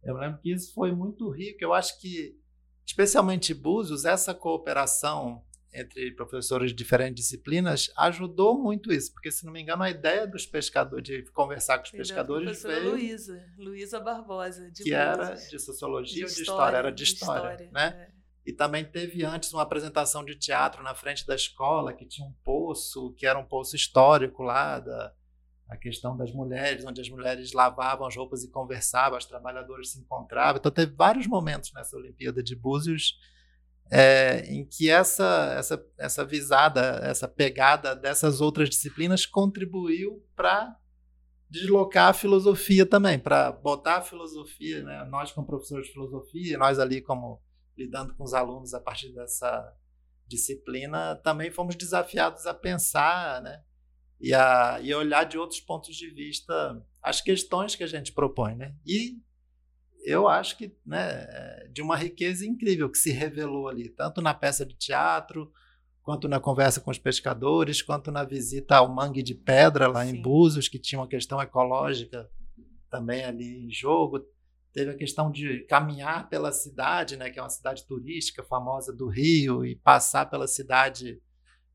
[0.04, 1.58] Eu lembro que isso foi muito rico.
[1.60, 2.38] Eu acho que,
[2.86, 9.52] especialmente Búzios, essa cooperação entre professores de diferentes disciplinas ajudou muito isso, porque se não
[9.52, 14.70] me engano a ideia dos pescadores de conversar com os pescadores veio Luísa, Luísa Barbosa,
[14.74, 14.90] que Búzios.
[14.90, 18.08] era de sociologia de ou de história, era de, de história, história, né?
[18.10, 18.14] É.
[18.46, 22.32] E também teve antes uma apresentação de teatro na frente da escola, que tinha um
[22.44, 25.14] poço, que era um poço histórico lá, da,
[25.68, 29.98] a questão das mulheres, onde as mulheres lavavam as roupas e conversavam, as trabalhadoras se
[29.98, 30.58] encontravam.
[30.58, 33.18] Então, teve vários momentos nessa Olimpíada de Búzios
[33.90, 40.76] é, em que essa, essa, essa visada, essa pegada dessas outras disciplinas contribuiu para
[41.48, 45.04] deslocar a filosofia também, para botar a filosofia, né?
[45.04, 47.40] nós como professores de filosofia, nós ali como
[47.76, 49.72] lidando com os alunos a partir dessa
[50.26, 53.62] disciplina, também fomos desafiados a pensar, né?
[54.20, 58.54] E a, e olhar de outros pontos de vista as questões que a gente propõe,
[58.54, 58.74] né?
[58.86, 59.18] E
[60.04, 61.26] eu acho que, né,
[61.72, 65.50] de uma riqueza incrível que se revelou ali, tanto na peça de teatro,
[66.02, 70.10] quanto na conversa com os pescadores, quanto na visita ao Mangue de Pedra lá Sim.
[70.10, 72.28] em Búzios, que tinha uma questão ecológica
[72.90, 74.20] também ali em jogo.
[74.74, 79.08] Teve a questão de caminhar pela cidade, né, que é uma cidade turística famosa do
[79.08, 81.18] Rio, e passar pela cidade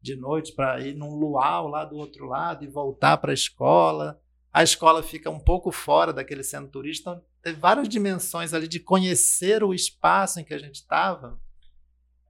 [0.01, 4.21] de noite para ir num luau lá do outro lado e voltar para a escola.
[4.53, 8.79] A escola fica um pouco fora daquele centro turístico, então teve várias dimensões ali de
[8.79, 11.39] conhecer o espaço em que a gente estava,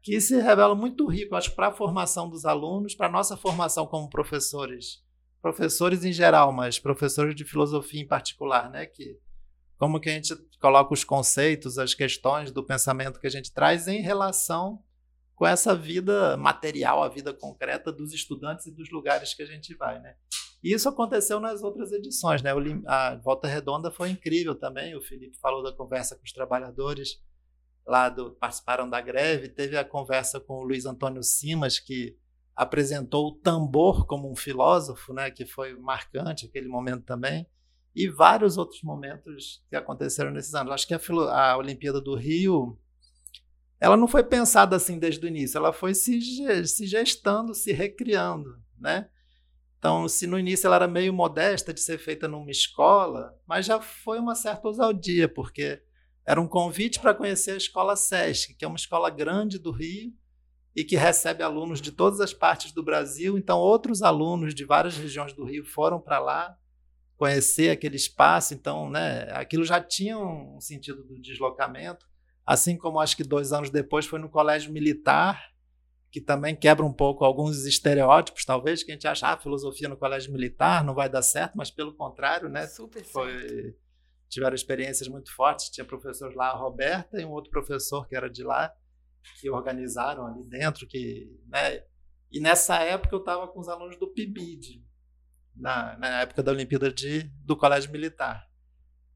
[0.02, 3.86] que se revela muito rico, acho, para a formação dos alunos, para a nossa formação
[3.86, 5.04] como professores,
[5.42, 9.20] professores em geral, mas professores de filosofia em particular, né, que
[9.78, 13.88] como que a gente coloca os conceitos, as questões do pensamento que a gente traz
[13.88, 14.84] em relação
[15.34, 19.74] com essa vida material, a vida concreta dos estudantes e dos lugares que a gente
[19.74, 20.16] vai, né?
[20.64, 22.52] E isso aconteceu nas outras edições, né?
[22.86, 24.96] A Volta Redonda foi incrível também.
[24.96, 27.22] O Felipe falou da conversa com os trabalhadores
[27.86, 29.50] lá do participaram da greve.
[29.50, 32.18] Teve a conversa com o Luiz Antônio Simas que
[32.56, 35.32] apresentou o tambor como um filósofo, né?
[35.32, 37.48] Que foi marcante aquele momento também
[37.96, 40.74] e vários outros momentos que aconteceram nesses anos.
[40.74, 41.00] Acho que a,
[41.52, 42.78] a Olimpíada do Rio
[43.80, 46.20] ela não foi pensada assim desde o início, ela foi se,
[46.68, 49.10] se gestando, se recriando, né?
[49.80, 53.80] Então, se no início ela era meio modesta de ser feita numa escola, mas já
[53.80, 55.82] foi uma certa ousadia, porque
[56.26, 60.14] era um convite para conhecer a escola SESC, que é uma escola grande do Rio
[60.76, 63.38] e que recebe alunos de todas as partes do Brasil.
[63.38, 66.58] Então, outros alunos de várias regiões do Rio foram para lá
[67.16, 72.06] conhecer aquele espaço, então, né, aquilo já tinha um sentido do deslocamento,
[72.46, 75.49] assim como acho que dois anos depois foi no colégio militar,
[76.12, 79.98] que também quebra um pouco alguns estereótipos, talvez, que a gente acha, ah, filosofia no
[79.98, 83.78] colégio militar não vai dar certo, mas pelo contrário, né, Super foi, certo.
[84.28, 88.30] tiveram experiências muito fortes, tinha professores lá, a Roberta e um outro professor que era
[88.30, 88.74] de lá,
[89.40, 91.84] que organizaram ali dentro, que, né,
[92.32, 94.84] e nessa época eu estava com os alunos do PIBID,
[95.56, 98.48] na, na época da Olimpíada de, do Colégio Militar.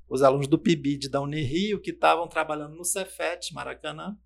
[0.09, 4.17] Os alunos do PIBID da Unirio que estavam trabalhando no Cefet, Maracanã,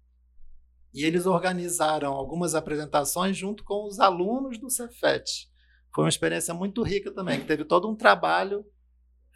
[0.93, 5.49] e eles organizaram algumas apresentações junto com os alunos do Cefet.
[5.93, 8.65] Foi uma experiência muito rica também, que teve todo um trabalho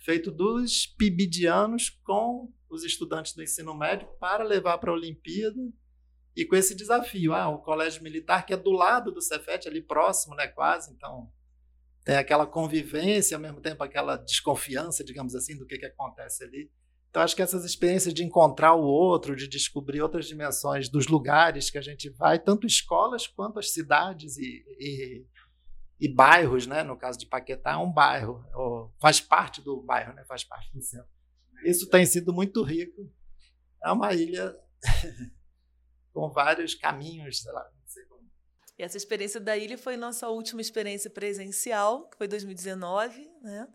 [0.04, 5.60] feito dos pibidianos com os estudantes do ensino médio para levar para a Olimpíada
[6.36, 7.34] e com esse desafio.
[7.34, 11.32] Ah, o colégio militar que é do lado do Cefet, ali próximo, né, quase, então
[12.04, 16.72] tem aquela convivência, ao mesmo tempo aquela desconfiança, digamos assim, do que, que acontece ali.
[17.12, 21.70] Então, acho que essas experiências de encontrar o outro, de descobrir outras dimensões dos lugares
[21.70, 25.26] que a gente vai, tanto escolas quanto as cidades e, e,
[25.99, 26.84] e bairros, né?
[26.84, 28.41] No caso de Paquetá, é um bairro,
[28.97, 30.24] faz parte do bairro, né?
[30.24, 31.09] Faz parte do centro.
[31.66, 33.14] Isso tem sido muito rico.
[33.84, 34.55] É uma ilha
[36.14, 38.22] com vários caminhos, sei lá, não sei como.
[38.80, 43.68] E essa experiência da ilha foi nossa última experiência presencial, que foi 2019, né?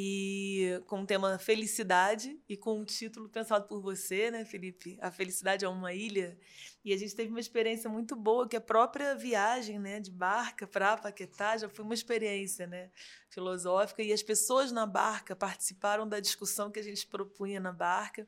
[0.00, 4.96] E com o tema felicidade e com um título pensado por você, né, Felipe?
[5.00, 6.38] A felicidade é uma ilha.
[6.84, 10.68] E a gente teve uma experiência muito boa, que a própria viagem, né, de barca
[10.68, 12.92] para Paquetá já foi uma experiência, né,
[13.28, 18.24] filosófica e as pessoas na barca participaram da discussão que a gente propunha na barca.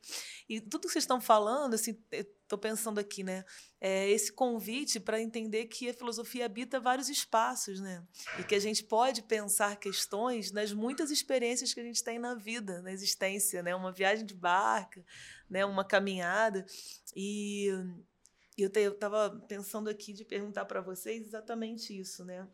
[0.49, 1.97] E tudo que vocês estão falando, assim,
[2.51, 3.45] estou pensando aqui, né?
[3.81, 8.05] É esse convite para entender que a filosofia habita vários espaços, né?
[8.39, 12.35] E que a gente pode pensar questões nas muitas experiências que a gente tem na
[12.35, 13.75] vida, na existência, né?
[13.75, 15.05] Uma viagem de barca,
[15.49, 15.65] né?
[15.65, 16.67] Uma caminhada
[17.15, 17.69] e
[18.59, 22.47] eu estava pensando aqui de perguntar para vocês exatamente isso, né?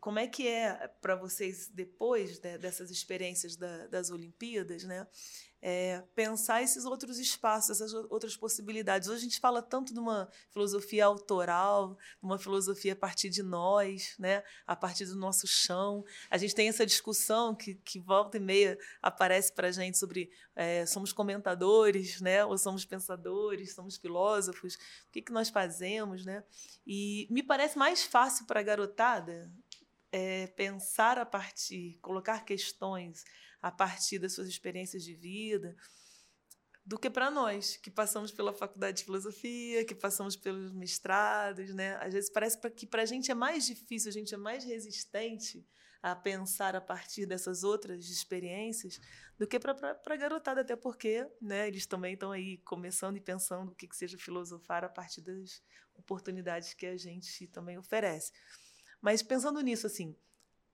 [0.00, 5.06] Como é que é para vocês depois né, dessas experiências da, das Olimpíadas, né?
[5.68, 9.08] é, pensar esses outros espaços, essas outras possibilidades.
[9.08, 14.14] Hoje a gente fala tanto de uma filosofia autoral, uma filosofia a partir de nós,
[14.16, 14.44] né?
[14.64, 16.04] a partir do nosso chão.
[16.30, 20.30] A gente tem essa discussão que, que volta e meia aparece para a gente sobre
[20.54, 22.44] é, somos comentadores, né?
[22.44, 26.24] ou somos pensadores, somos filósofos, o que, que nós fazemos.
[26.24, 26.44] Né?
[26.86, 29.50] E me parece mais fácil para a garotada
[30.16, 33.22] é, pensar a partir, colocar questões
[33.60, 35.76] a partir das suas experiências de vida,
[36.86, 41.96] do que para nós, que passamos pela faculdade de filosofia, que passamos pelos mestrados, né?
[41.96, 45.66] Às vezes parece que para a gente é mais difícil, a gente é mais resistente
[46.02, 48.98] a pensar a partir dessas outras experiências
[49.36, 53.72] do que para a garotada, até porque né, eles também estão aí começando e pensando
[53.72, 55.62] o que, que seja filosofar a partir das
[55.94, 58.32] oportunidades que a gente também oferece.
[59.06, 60.16] Mas pensando nisso, assim,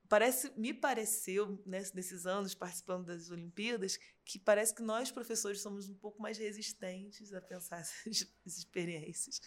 [0.09, 5.91] parece, me pareceu, né, nesses anos participando das Olimpíadas, que parece que nós, professores, somos
[5.91, 9.39] um pouco mais resistentes a pensar essas experiências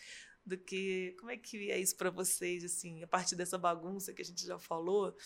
[0.46, 4.22] do que como é que é isso para vocês assim a partir dessa bagunça que
[4.22, 5.18] a gente já falou?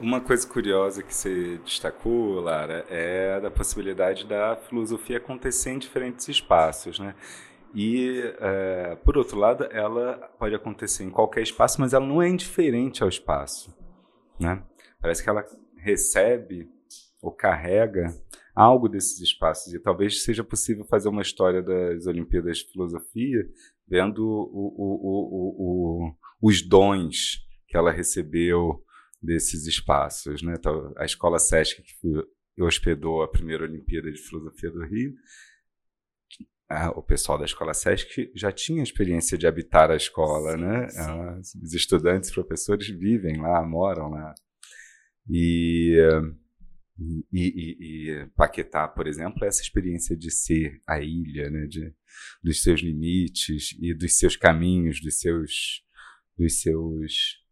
[0.00, 6.26] Uma coisa curiosa que você destacou Lara é da possibilidade da filosofia acontecer em diferentes
[6.26, 7.14] espaços né
[7.74, 12.28] e é, por outro lado ela pode acontecer em qualquer espaço mas ela não é
[12.28, 13.74] indiferente ao espaço
[14.40, 14.64] né?
[15.00, 15.44] Parece que ela
[15.76, 16.68] recebe
[17.22, 18.06] ou carrega
[18.54, 19.72] algo desses espaços.
[19.74, 23.46] E talvez seja possível fazer uma história das Olimpíadas de Filosofia
[23.86, 28.82] vendo o, o, o, os dons que ela recebeu
[29.22, 30.42] desses espaços.
[30.42, 30.54] Né?
[30.96, 35.14] A Escola SESC, que hospedou a primeira Olimpíada de Filosofia do Rio,
[36.94, 40.88] o pessoal da Escola SESC já tinha experiência de habitar a escola, sim, né?
[40.88, 41.00] Sim.
[41.00, 44.34] Ah, os estudantes, professores vivem lá, moram lá.
[45.28, 45.98] E,
[46.98, 51.66] e, e, e, Paquetá, por exemplo, é essa experiência de ser a ilha, né?
[51.66, 51.92] De,
[52.42, 55.84] dos seus limites e dos seus caminhos, dos seus,
[56.38, 57.42] dos seus,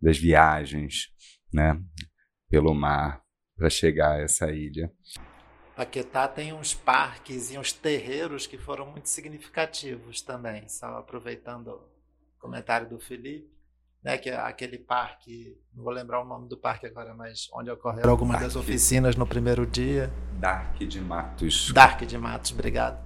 [0.00, 1.08] das viagens,
[1.52, 1.80] né?
[2.48, 3.24] Pelo mar
[3.56, 4.92] para chegar a essa ilha.
[5.76, 10.66] Paquetá tem uns parques e uns terreiros que foram muito significativos também.
[10.70, 13.46] Só aproveitando o comentário do Felipe,
[14.02, 17.70] né, que é aquele parque, não vou lembrar o nome do parque agora, mas onde
[17.70, 20.10] ocorreram algumas das oficinas no primeiro dia.
[20.38, 21.70] Dark de Matos.
[21.74, 23.04] Dark de Matos, obrigado.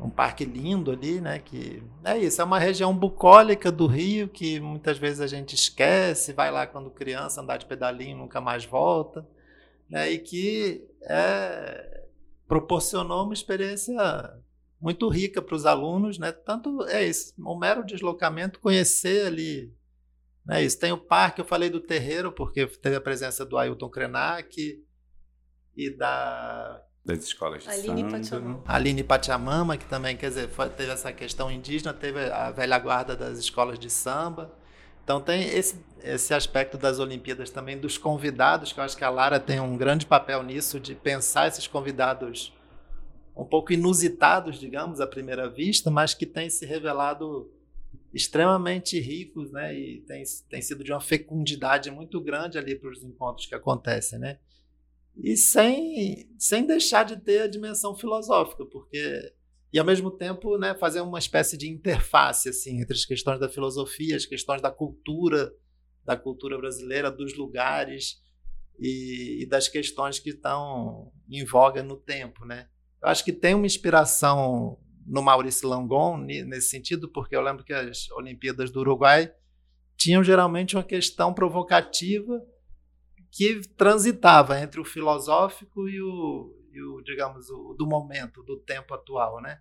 [0.00, 1.38] Um parque lindo ali, né?
[1.38, 6.32] Que é isso, é uma região bucólica do Rio que muitas vezes a gente esquece,
[6.32, 9.24] vai lá quando criança andar de pedalinho, nunca mais volta
[9.94, 12.02] né, e que é,
[12.48, 13.94] proporcionou uma experiência
[14.80, 16.32] muito rica para os alunos, né?
[16.32, 19.72] Tanto é isso, um mero deslocamento, conhecer ali,
[20.44, 20.64] né?
[20.64, 24.84] Isso tem o parque, eu falei do terreiro porque teve a presença do Ailton Krenak
[25.76, 28.62] e da das escolas de Aline Pachamama.
[28.66, 33.38] Aline Pachamama, que também, quer dizer, teve essa questão indígena, teve a velha guarda das
[33.38, 34.52] escolas de samba.
[35.04, 39.10] Então tem esse, esse aspecto das Olimpíadas também, dos convidados, que eu acho que a
[39.10, 42.52] Lara tem um grande papel nisso, de pensar esses convidados
[43.36, 47.52] um pouco inusitados, digamos, à primeira vista, mas que têm se revelado
[48.12, 49.76] extremamente ricos, né?
[49.76, 54.18] E tem, tem sido de uma fecundidade muito grande ali para os encontros que acontecem,
[54.18, 54.38] né?
[55.16, 59.32] E sem, sem deixar de ter a dimensão filosófica, porque
[59.74, 63.48] e ao mesmo tempo né, fazer uma espécie de interface assim entre as questões da
[63.48, 65.52] filosofia, as questões da cultura,
[66.04, 68.22] da cultura brasileira, dos lugares
[68.78, 72.68] e, e, das questões que estão em voga no tempo, né?
[73.02, 77.72] Eu acho que tem uma inspiração no Maurício Langon nesse sentido, porque eu lembro que
[77.72, 79.34] as Olimpíadas do Uruguai
[79.96, 82.40] tinham geralmente uma questão provocativa
[83.28, 88.94] que transitava entre o filosófico e o, e o digamos, o, do momento, do tempo
[88.94, 89.60] atual, né?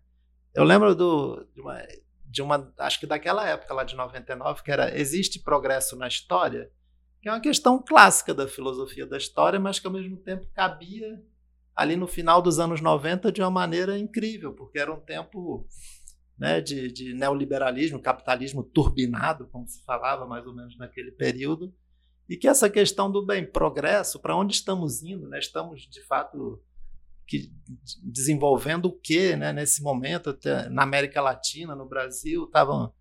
[0.54, 1.82] Eu lembro do, de, uma,
[2.26, 6.72] de uma, acho que daquela época lá de 99, que era Existe Progresso na História?
[7.22, 11.22] Que é uma questão clássica da filosofia da história, mas que ao mesmo tempo cabia
[11.76, 15.68] ali no final dos anos 90 de uma maneira incrível, porque era um tempo
[16.38, 21.74] né, de, de neoliberalismo, capitalismo turbinado, como se falava mais ou menos naquele período,
[22.28, 25.40] e que essa questão do bem, progresso, para onde estamos indo, né?
[25.40, 26.62] estamos de fato
[27.28, 27.52] que,
[28.04, 30.38] desenvolvendo o que né, nesse momento,
[30.70, 32.94] na América Latina, no Brasil, estavam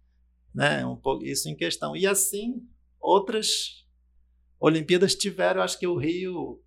[0.55, 1.97] né, um pouco isso em questão.
[1.97, 2.67] E assim,
[3.01, 3.87] outras
[4.61, 6.63] Olimpíadas tiveram, acho que o Rio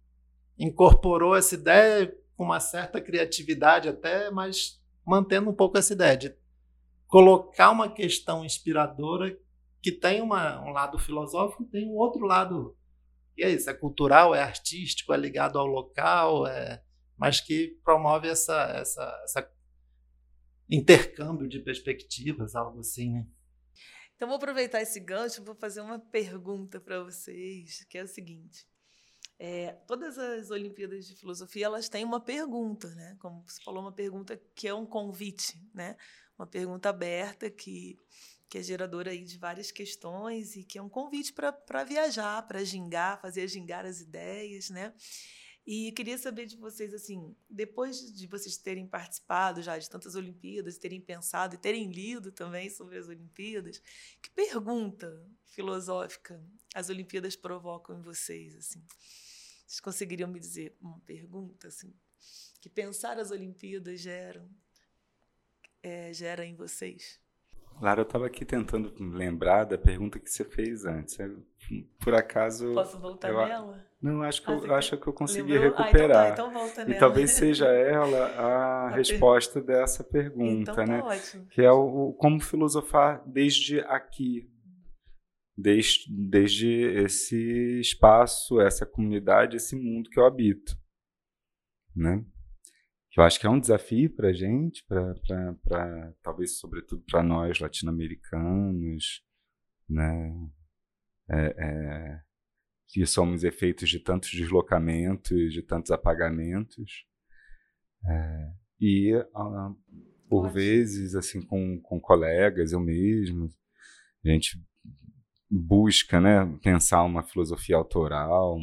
[0.59, 6.35] incorporou essa ideia com uma certa criatividade até, mas mantendo um pouco essa ideia de
[7.07, 9.37] colocar uma questão inspiradora
[9.81, 12.75] que tem uma, um lado filosófico tem um outro lado
[13.37, 16.81] e é isso, é cultural, é artístico, é ligado ao local, é,
[17.17, 19.51] mas que promove essa, essa, essa
[20.69, 23.27] intercâmbio de perspectivas, algo assim, né?
[24.15, 28.65] Então vou aproveitar esse gancho, vou fazer uma pergunta para vocês, que é o seguinte:
[29.37, 33.17] é, todas as Olimpíadas de Filosofia elas têm uma pergunta, né?
[33.19, 35.97] Como você falou, uma pergunta que é um convite, né?
[36.37, 37.97] Uma pergunta aberta que,
[38.49, 42.63] que é geradora aí de várias questões e que é um convite para viajar, para
[42.63, 44.93] gingar, fazer gingar as ideias, né?
[45.65, 50.77] E queria saber de vocês, assim, depois de vocês terem participado já de tantas Olimpíadas,
[50.77, 53.81] terem pensado e terem lido também sobre as Olimpíadas,
[54.21, 56.39] que pergunta filosófica
[56.75, 58.85] as Olimpíadas provocam em vocês, assim?
[59.65, 61.93] Vocês conseguiriam me dizer uma pergunta assim
[62.65, 64.49] que pensar as Olimpíadas geram
[65.83, 67.21] é, gera em vocês?
[67.79, 71.15] Lara, eu estava aqui tentando lembrar da pergunta que você fez antes.
[71.99, 72.73] Por acaso.
[72.73, 73.85] Posso voltar eu, nela?
[74.05, 75.79] Não, acho que, ah, eu, acho que eu consegui lembrou?
[75.79, 76.27] recuperar.
[76.27, 76.99] Ah, então, tá, então volta e nela.
[76.99, 81.01] talvez seja ela a, resposta dessa pergunta, então, tá né?
[81.01, 81.47] Ótimo.
[81.47, 84.47] Que é o, o como filosofar desde aqui,
[85.57, 86.69] desde, desde
[87.03, 90.77] esse espaço, essa comunidade, esse mundo que eu habito,
[91.95, 92.23] né?
[93.17, 99.23] Eu acho que é um desafio para a gente, para talvez sobretudo para nós latino-americanos,
[99.89, 100.31] né?
[101.27, 102.24] É, é,
[102.95, 107.05] que somos efeitos de tantos deslocamentos, de tantos apagamentos,
[108.07, 109.77] é, e uh,
[110.29, 113.49] por vezes assim com, com colegas, eu mesmo,
[114.23, 114.57] a gente
[115.51, 118.57] busca né, pensar uma filosofia autoral,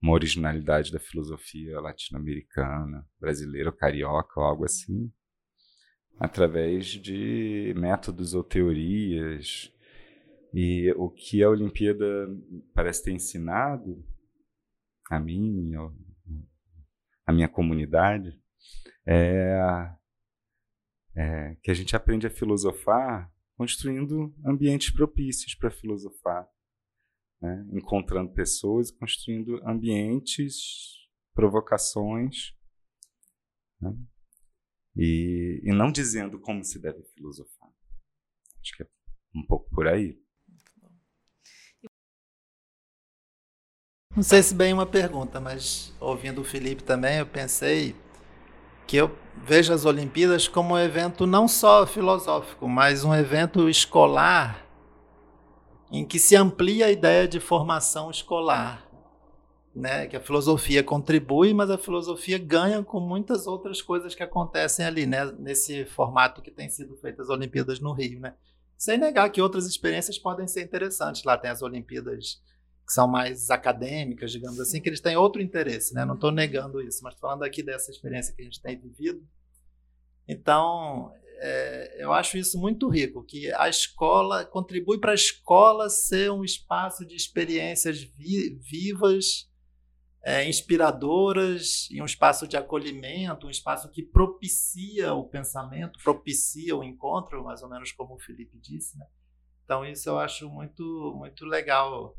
[0.00, 5.12] uma originalidade da filosofia latino-americana, brasileira, ou carioca, ou algo assim,
[6.18, 9.70] através de métodos ou teorias.
[10.58, 12.06] E o que a Olimpíada
[12.72, 14.02] parece ter ensinado
[15.10, 15.72] a mim,
[17.26, 18.42] a minha comunidade,
[19.06, 19.60] é,
[21.14, 26.48] é que a gente aprende a filosofar construindo ambientes propícios para filosofar,
[27.38, 27.68] né?
[27.74, 32.54] encontrando pessoas, construindo ambientes, provocações,
[33.78, 33.94] né?
[34.96, 37.70] e, e não dizendo como se deve filosofar.
[38.62, 38.86] Acho que é
[39.34, 40.18] um pouco por aí.
[44.16, 47.94] Não sei se bem uma pergunta, mas ouvindo o Felipe também, eu pensei
[48.86, 49.14] que eu
[49.44, 54.66] vejo as Olimpíadas como um evento não só filosófico, mas um evento escolar
[55.92, 58.86] em que se amplia a ideia de formação escolar.
[59.74, 64.86] Né, que a filosofia contribui, mas a filosofia ganha com muitas outras coisas que acontecem
[64.86, 68.32] ali, né, nesse formato que tem sido feitas as Olimpíadas no Rio, né?
[68.78, 71.24] Sem negar que outras experiências podem ser interessantes.
[71.24, 72.40] Lá tem as Olimpíadas
[72.86, 76.04] que são mais acadêmicas, digamos assim, que eles têm outro interesse, né?
[76.04, 79.26] Não estou negando isso, mas falando aqui dessa experiência que a gente tem vivido.
[80.28, 86.30] Então, é, eu acho isso muito rico, que a escola contribui para a escola ser
[86.30, 89.50] um espaço de experiências vi, vivas,
[90.22, 96.84] é, inspiradoras, e um espaço de acolhimento, um espaço que propicia o pensamento, propicia o
[96.84, 98.96] encontro, mais ou menos como o Felipe disse.
[98.96, 99.06] Né?
[99.64, 102.16] Então, isso eu acho muito, muito legal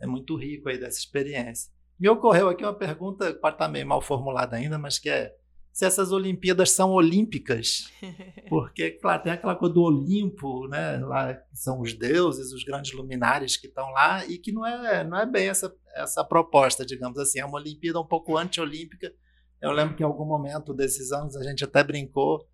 [0.00, 1.72] é muito rico aí dessa experiência.
[1.98, 5.34] Me ocorreu aqui uma pergunta, pode estar meio mal formulada ainda, mas que é
[5.72, 7.90] se essas Olimpíadas são olímpicas,
[8.48, 10.98] porque, claro, tem aquela coisa do Olimpo, né?
[10.98, 15.18] Lá são os deuses, os grandes luminares que estão lá, e que não é, não
[15.18, 17.38] é bem essa, essa proposta, digamos assim.
[17.38, 19.14] É uma Olimpíada um pouco anti-olímpica.
[19.62, 22.46] Eu lembro que em algum momento desses anos a gente até brincou.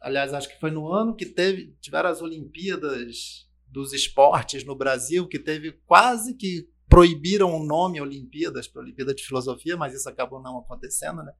[0.00, 5.28] Aliás, acho que foi no ano que teve, tiveram as Olimpíadas dos esportes no Brasil,
[5.28, 10.40] que teve quase que proibiram o nome Olimpíadas para Olimpíada de Filosofia, mas isso acabou
[10.40, 11.32] não acontecendo, né?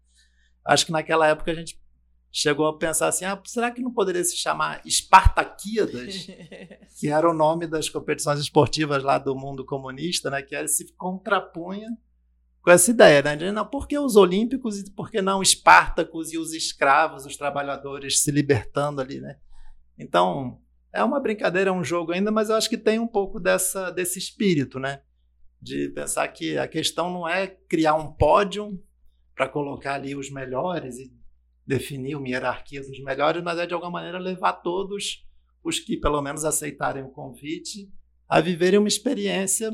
[0.65, 1.81] Acho que naquela época a gente
[2.31, 6.27] chegou a pensar assim: ah, será que não poderia se chamar Espartaquíadas,
[7.01, 10.43] que era o nome das competições esportivas lá do mundo comunista, né?
[10.43, 11.89] Que se contrapunha
[12.61, 13.37] com essa ideia, né?
[13.37, 17.37] De, não, por que os olímpicos e por que não Espartacos e os escravos, os
[17.37, 19.39] trabalhadores se libertando ali, né?
[19.99, 20.61] Então,
[20.93, 23.91] é uma brincadeira, é um jogo ainda, mas eu acho que tem um pouco dessa,
[23.91, 25.03] desse espírito, né?
[25.61, 28.83] De pensar que a questão não é criar um pódio
[29.35, 31.13] para colocar ali os melhores e
[31.67, 35.27] definir uma hierarquia dos melhores, mas é de alguma maneira levar todos
[35.63, 37.93] os que pelo menos aceitarem o convite
[38.29, 39.71] a viverem uma experiência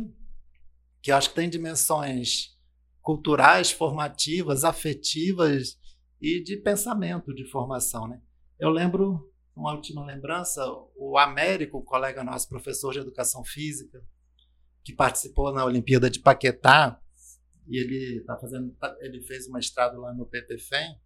[1.03, 2.57] que eu acho que tem dimensões
[3.03, 5.79] culturais, formativas, afetivas
[6.21, 8.09] e de pensamento, de formação.
[8.09, 8.21] Né?
[8.59, 10.65] Eu lembro, uma última lembrança,
[10.97, 14.03] o Américo, colega nosso, professor de educação física,
[14.83, 17.01] que participou na Olimpíada de Paquetá,
[17.67, 21.01] e ele tá fazendo, tá, ele fez uma estrada lá no PPFEM.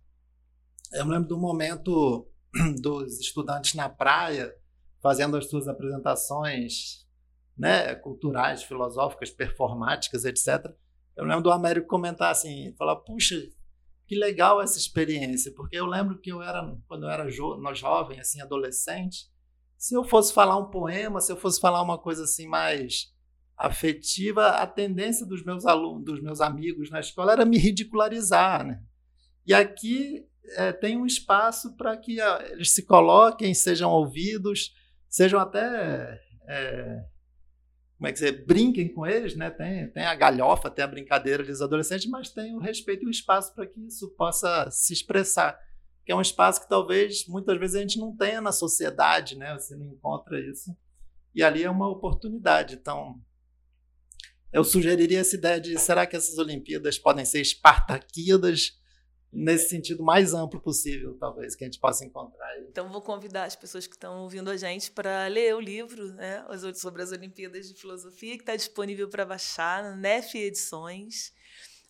[0.93, 2.29] Eu me lembro do momento
[2.81, 4.55] dos estudantes na praia
[5.01, 7.07] fazendo as suas apresentações,
[7.57, 10.75] né, culturais, filosóficas, performáticas, etc.
[11.17, 13.37] Eu lembro do Américo comentar assim, falar, puxa,
[14.09, 18.19] que legal essa experiência, porque eu lembro que eu era quando eu era jo jovem,
[18.19, 19.27] assim, adolescente,
[19.77, 23.15] se eu fosse falar um poema, se eu fosse falar uma coisa assim mais
[23.55, 28.83] afetiva, a tendência dos meus alunos, dos meus amigos na escola era me ridicularizar, né?
[29.47, 34.73] E aqui é, tem um espaço para que a, eles se coloquem, sejam ouvidos,
[35.07, 37.05] sejam até é,
[37.99, 39.51] como é que dizer, brinquem com eles, né?
[39.51, 43.11] Tem, tem a galhofa, tem a brincadeira dos adolescentes, mas tem o respeito e o
[43.11, 45.59] espaço para que isso possa se expressar.
[46.07, 49.53] Que é um espaço que talvez muitas vezes a gente não tenha na sociedade, né?
[49.55, 50.77] Você não encontra isso.
[51.35, 52.77] E ali é uma oportunidade.
[52.77, 53.21] Então,
[54.53, 58.78] eu sugeriria essa ideia de será que essas Olimpíadas podem ser espartaquidas
[59.33, 62.59] nesse sentido mais amplo possível, talvez, que a gente possa encontrar.
[62.61, 66.45] Então, vou convidar as pessoas que estão ouvindo a gente para ler o livro né,
[66.74, 71.33] sobre as Olimpíadas de Filosofia, que está disponível para baixar no NEF Edições.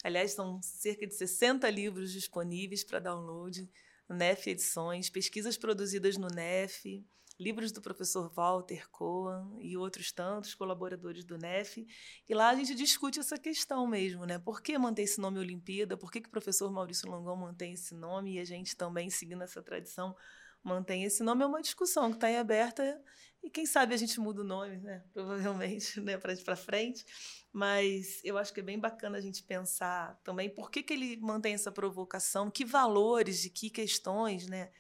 [0.02, 3.68] Aliás, são cerca de 60 livros disponíveis para download
[4.08, 7.04] NEF Edições, pesquisas produzidas no NEF,
[7.38, 11.86] livros do professor Walter Cohen e outros tantos colaboradores do NEF.
[12.28, 14.38] E lá a gente discute essa questão mesmo, né?
[14.38, 15.96] Por que manter esse nome Olimpíada?
[15.96, 19.42] Por que, que o professor Maurício Longon mantém esse nome e a gente também, seguindo
[19.42, 20.16] essa tradição,
[20.62, 21.44] mantém esse nome?
[21.44, 23.00] É uma discussão que está em aberta
[23.42, 25.04] e quem sabe a gente muda o nome, né?
[25.14, 26.18] Provavelmente, né?
[26.18, 27.04] Para frente.
[27.52, 31.16] Mas eu acho que é bem bacana a gente pensar também por que, que ele
[31.18, 34.70] mantém essa provocação, que valores e que questões, né?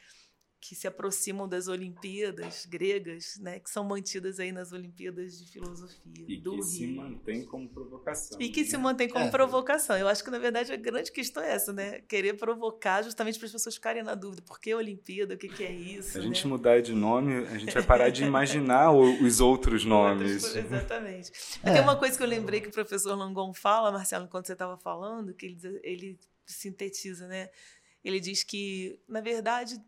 [0.60, 6.24] Que se aproximam das Olimpíadas gregas, né, que são mantidas aí nas Olimpíadas de Filosofia
[6.26, 6.64] e do que Rio.
[6.64, 8.40] se mantém como provocação.
[8.40, 8.66] E que né?
[8.66, 9.30] se mantém como É.
[9.30, 9.96] provocação.
[9.96, 12.00] Eu acho que, na verdade, a grande questão é essa, né?
[12.08, 14.42] Querer provocar justamente para as pessoas ficarem na dúvida.
[14.42, 15.34] Por que Olimpíada?
[15.34, 16.10] O que, que é isso?
[16.10, 16.50] Se a gente né?
[16.50, 20.56] mudar de nome, a gente vai parar de imaginar os outros nomes.
[20.56, 21.30] Exatamente.
[21.62, 21.72] É.
[21.72, 24.76] Tem uma coisa que eu lembrei que o professor Langon fala, Marcelo, enquanto você estava
[24.76, 27.50] falando, que ele, ele sintetiza, né?
[28.04, 29.80] Ele diz que, na verdade,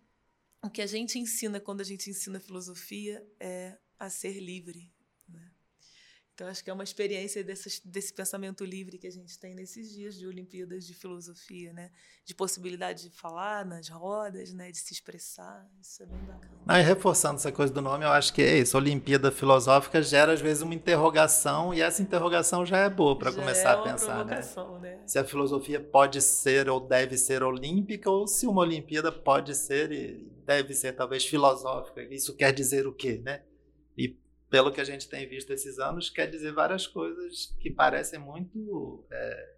[0.63, 4.93] o que a gente ensina quando a gente ensina filosofia é a ser livre.
[6.41, 9.93] Então, acho que é uma experiência dessas, desse pensamento livre que a gente tem nesses
[9.93, 11.91] dias de Olimpíadas de Filosofia, né?
[12.25, 14.71] De possibilidade de falar nas rodas, né?
[14.71, 15.69] De se expressar.
[15.83, 16.51] Isso é bem bacana.
[16.65, 18.75] Não, e reforçando essa coisa do nome, eu acho que é isso.
[18.79, 23.73] Olimpíada filosófica gera, às vezes, uma interrogação, e essa interrogação já é boa para começar
[23.73, 24.41] é a pensar, né?
[24.81, 25.03] né?
[25.07, 29.93] Se a filosofia pode ser ou deve ser olímpica, ou se uma Olimpíada pode ser
[29.93, 32.03] e deve ser, talvez, filosófica.
[32.05, 33.43] Isso quer dizer o quê, né?
[33.95, 34.19] E
[34.51, 39.07] pelo que a gente tem visto esses anos, quer dizer várias coisas que parecem muito
[39.11, 39.57] é,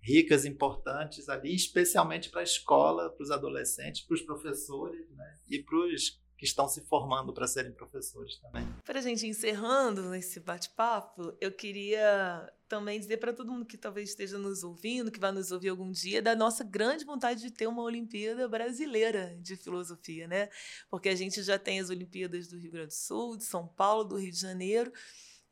[0.00, 5.38] ricas, importantes ali, especialmente para a escola, para os adolescentes, para os professores, né?
[5.50, 8.66] E para os que estão se formando para serem professores também.
[8.84, 14.08] Para a gente encerrando esse bate-papo, eu queria também dizer para todo mundo que talvez
[14.08, 17.68] esteja nos ouvindo, que vai nos ouvir algum dia, da nossa grande vontade de ter
[17.68, 20.48] uma Olimpíada brasileira de filosofia, né?
[20.90, 24.02] Porque a gente já tem as Olimpíadas do Rio Grande do Sul, de São Paulo,
[24.02, 24.92] do Rio de Janeiro,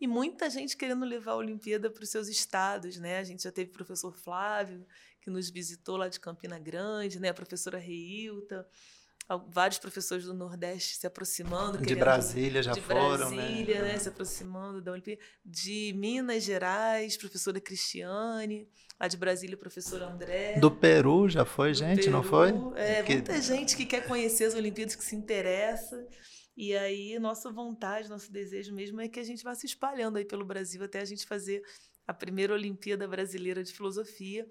[0.01, 3.19] e muita gente querendo levar a Olimpíada para os seus estados, né?
[3.19, 4.85] A gente já teve o professor Flávio,
[5.21, 7.29] que nos visitou lá de Campina Grande, né?
[7.29, 8.67] A professora Reilta,
[9.37, 11.79] vários professores do Nordeste se aproximando.
[11.79, 13.37] De Brasília já de foram, né?
[13.37, 13.99] Brasília, né?
[13.99, 15.21] Se aproximando da Olimpíada.
[15.45, 18.69] De Minas Gerais, professora Cristiane.
[19.01, 20.59] Lá de Brasília, professor André.
[20.59, 22.51] Do Peru já foi, gente, Peru, não foi?
[22.77, 23.15] É, que...
[23.15, 26.07] muita gente que quer conhecer as Olimpíadas, que se interessa.
[26.57, 30.25] E aí, nossa vontade, nosso desejo mesmo é que a gente vá se espalhando aí
[30.25, 31.63] pelo Brasil até a gente fazer
[32.07, 34.47] a primeira Olimpíada Brasileira de Filosofia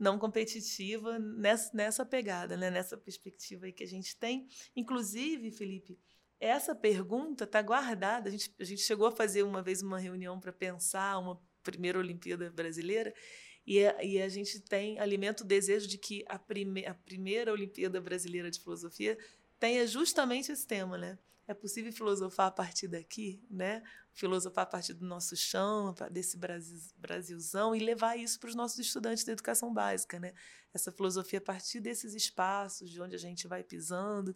[0.00, 2.70] não competitiva nessa, nessa pegada, né?
[2.70, 4.48] nessa perspectiva aí que a gente tem.
[4.74, 5.98] Inclusive, Felipe,
[6.40, 8.28] essa pergunta está guardada.
[8.28, 11.98] A gente, a gente chegou a fazer uma vez uma reunião para pensar uma primeira
[11.98, 13.14] Olimpíada brasileira
[13.66, 17.52] e a, e a gente tem alimenta o desejo de que a, prime, a primeira
[17.52, 19.18] Olimpíada brasileira de filosofia
[19.58, 21.18] tenha justamente esse tema, né?
[21.50, 23.82] É possível filosofar a partir daqui, né?
[24.12, 28.78] Filosofar a partir do nosso chão, desse Brasil, Brasilzão, e levar isso para os nossos
[28.78, 30.32] estudantes da educação básica, né?
[30.72, 34.32] Essa filosofia a partir desses espaços de onde a gente vai pisando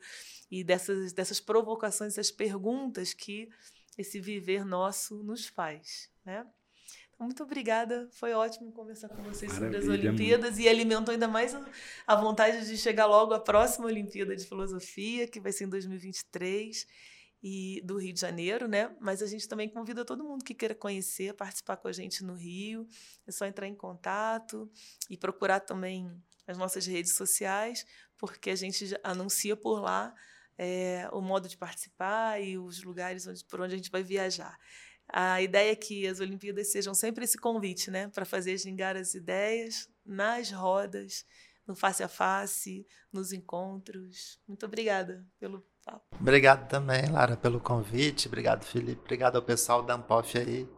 [0.51, 3.49] e dessas, dessas provocações, essas perguntas que
[3.97, 6.45] esse viver nosso nos faz, né?
[7.19, 11.57] Muito obrigada, foi ótimo conversar com vocês Maravilha, sobre as Olimpíadas e alimentou ainda mais
[12.07, 16.87] a vontade de chegar logo à próxima Olimpíada de Filosofia, que vai ser em 2023
[17.43, 18.97] e do Rio de Janeiro, né?
[18.99, 22.35] Mas a gente também convida todo mundo que queira conhecer, participar com a gente no
[22.35, 22.89] Rio.
[23.27, 24.71] É só entrar em contato
[25.11, 26.11] e procurar também
[26.47, 30.15] as nossas redes sociais, porque a gente anuncia por lá
[30.57, 34.59] é, o modo de participar e os lugares onde, por onde a gente vai viajar.
[35.09, 39.15] A ideia é que as Olimpíadas sejam sempre esse convite, né, para fazer gingar as
[39.15, 41.25] ideias nas rodas,
[41.67, 44.39] no face a face, nos encontros.
[44.47, 46.05] Muito obrigada pelo papo.
[46.21, 48.29] Obrigado também, Lara, pelo convite.
[48.29, 49.01] Obrigado, Felipe.
[49.03, 50.69] Obrigado ao pessoal da Ampof aí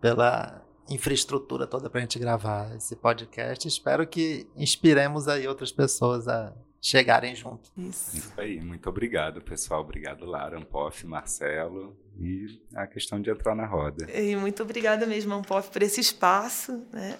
[0.00, 3.66] pela infraestrutura toda para a gente gravar esse podcast.
[3.68, 7.70] Espero que inspiremos aí outras pessoas a chegarem junto.
[7.76, 8.16] Isso.
[8.16, 8.60] Isso aí.
[8.60, 9.82] Muito obrigado, pessoal.
[9.82, 14.10] Obrigado, Lara, Ampof, Marcelo e a questão de entrar na roda.
[14.10, 17.18] E muito obrigada mesmo, Ampof, por esse espaço, né?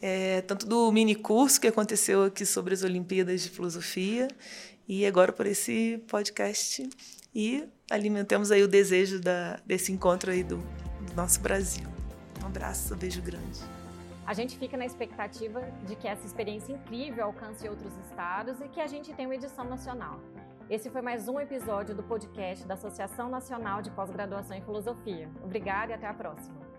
[0.00, 4.26] É, tanto do mini curso que aconteceu aqui sobre as Olimpíadas de Filosofia
[4.88, 6.88] e agora por esse podcast
[7.32, 11.88] e alimentamos aí o desejo da, desse encontro aí do, do nosso Brasil.
[12.42, 13.60] Um abraço, um beijo grande.
[14.32, 18.80] A gente fica na expectativa de que essa experiência incrível alcance outros estados e que
[18.80, 20.22] a gente tenha uma edição nacional.
[20.70, 25.30] Esse foi mais um episódio do podcast da Associação Nacional de Pós-Graduação em Filosofia.
[25.44, 26.71] Obrigada e até a próxima.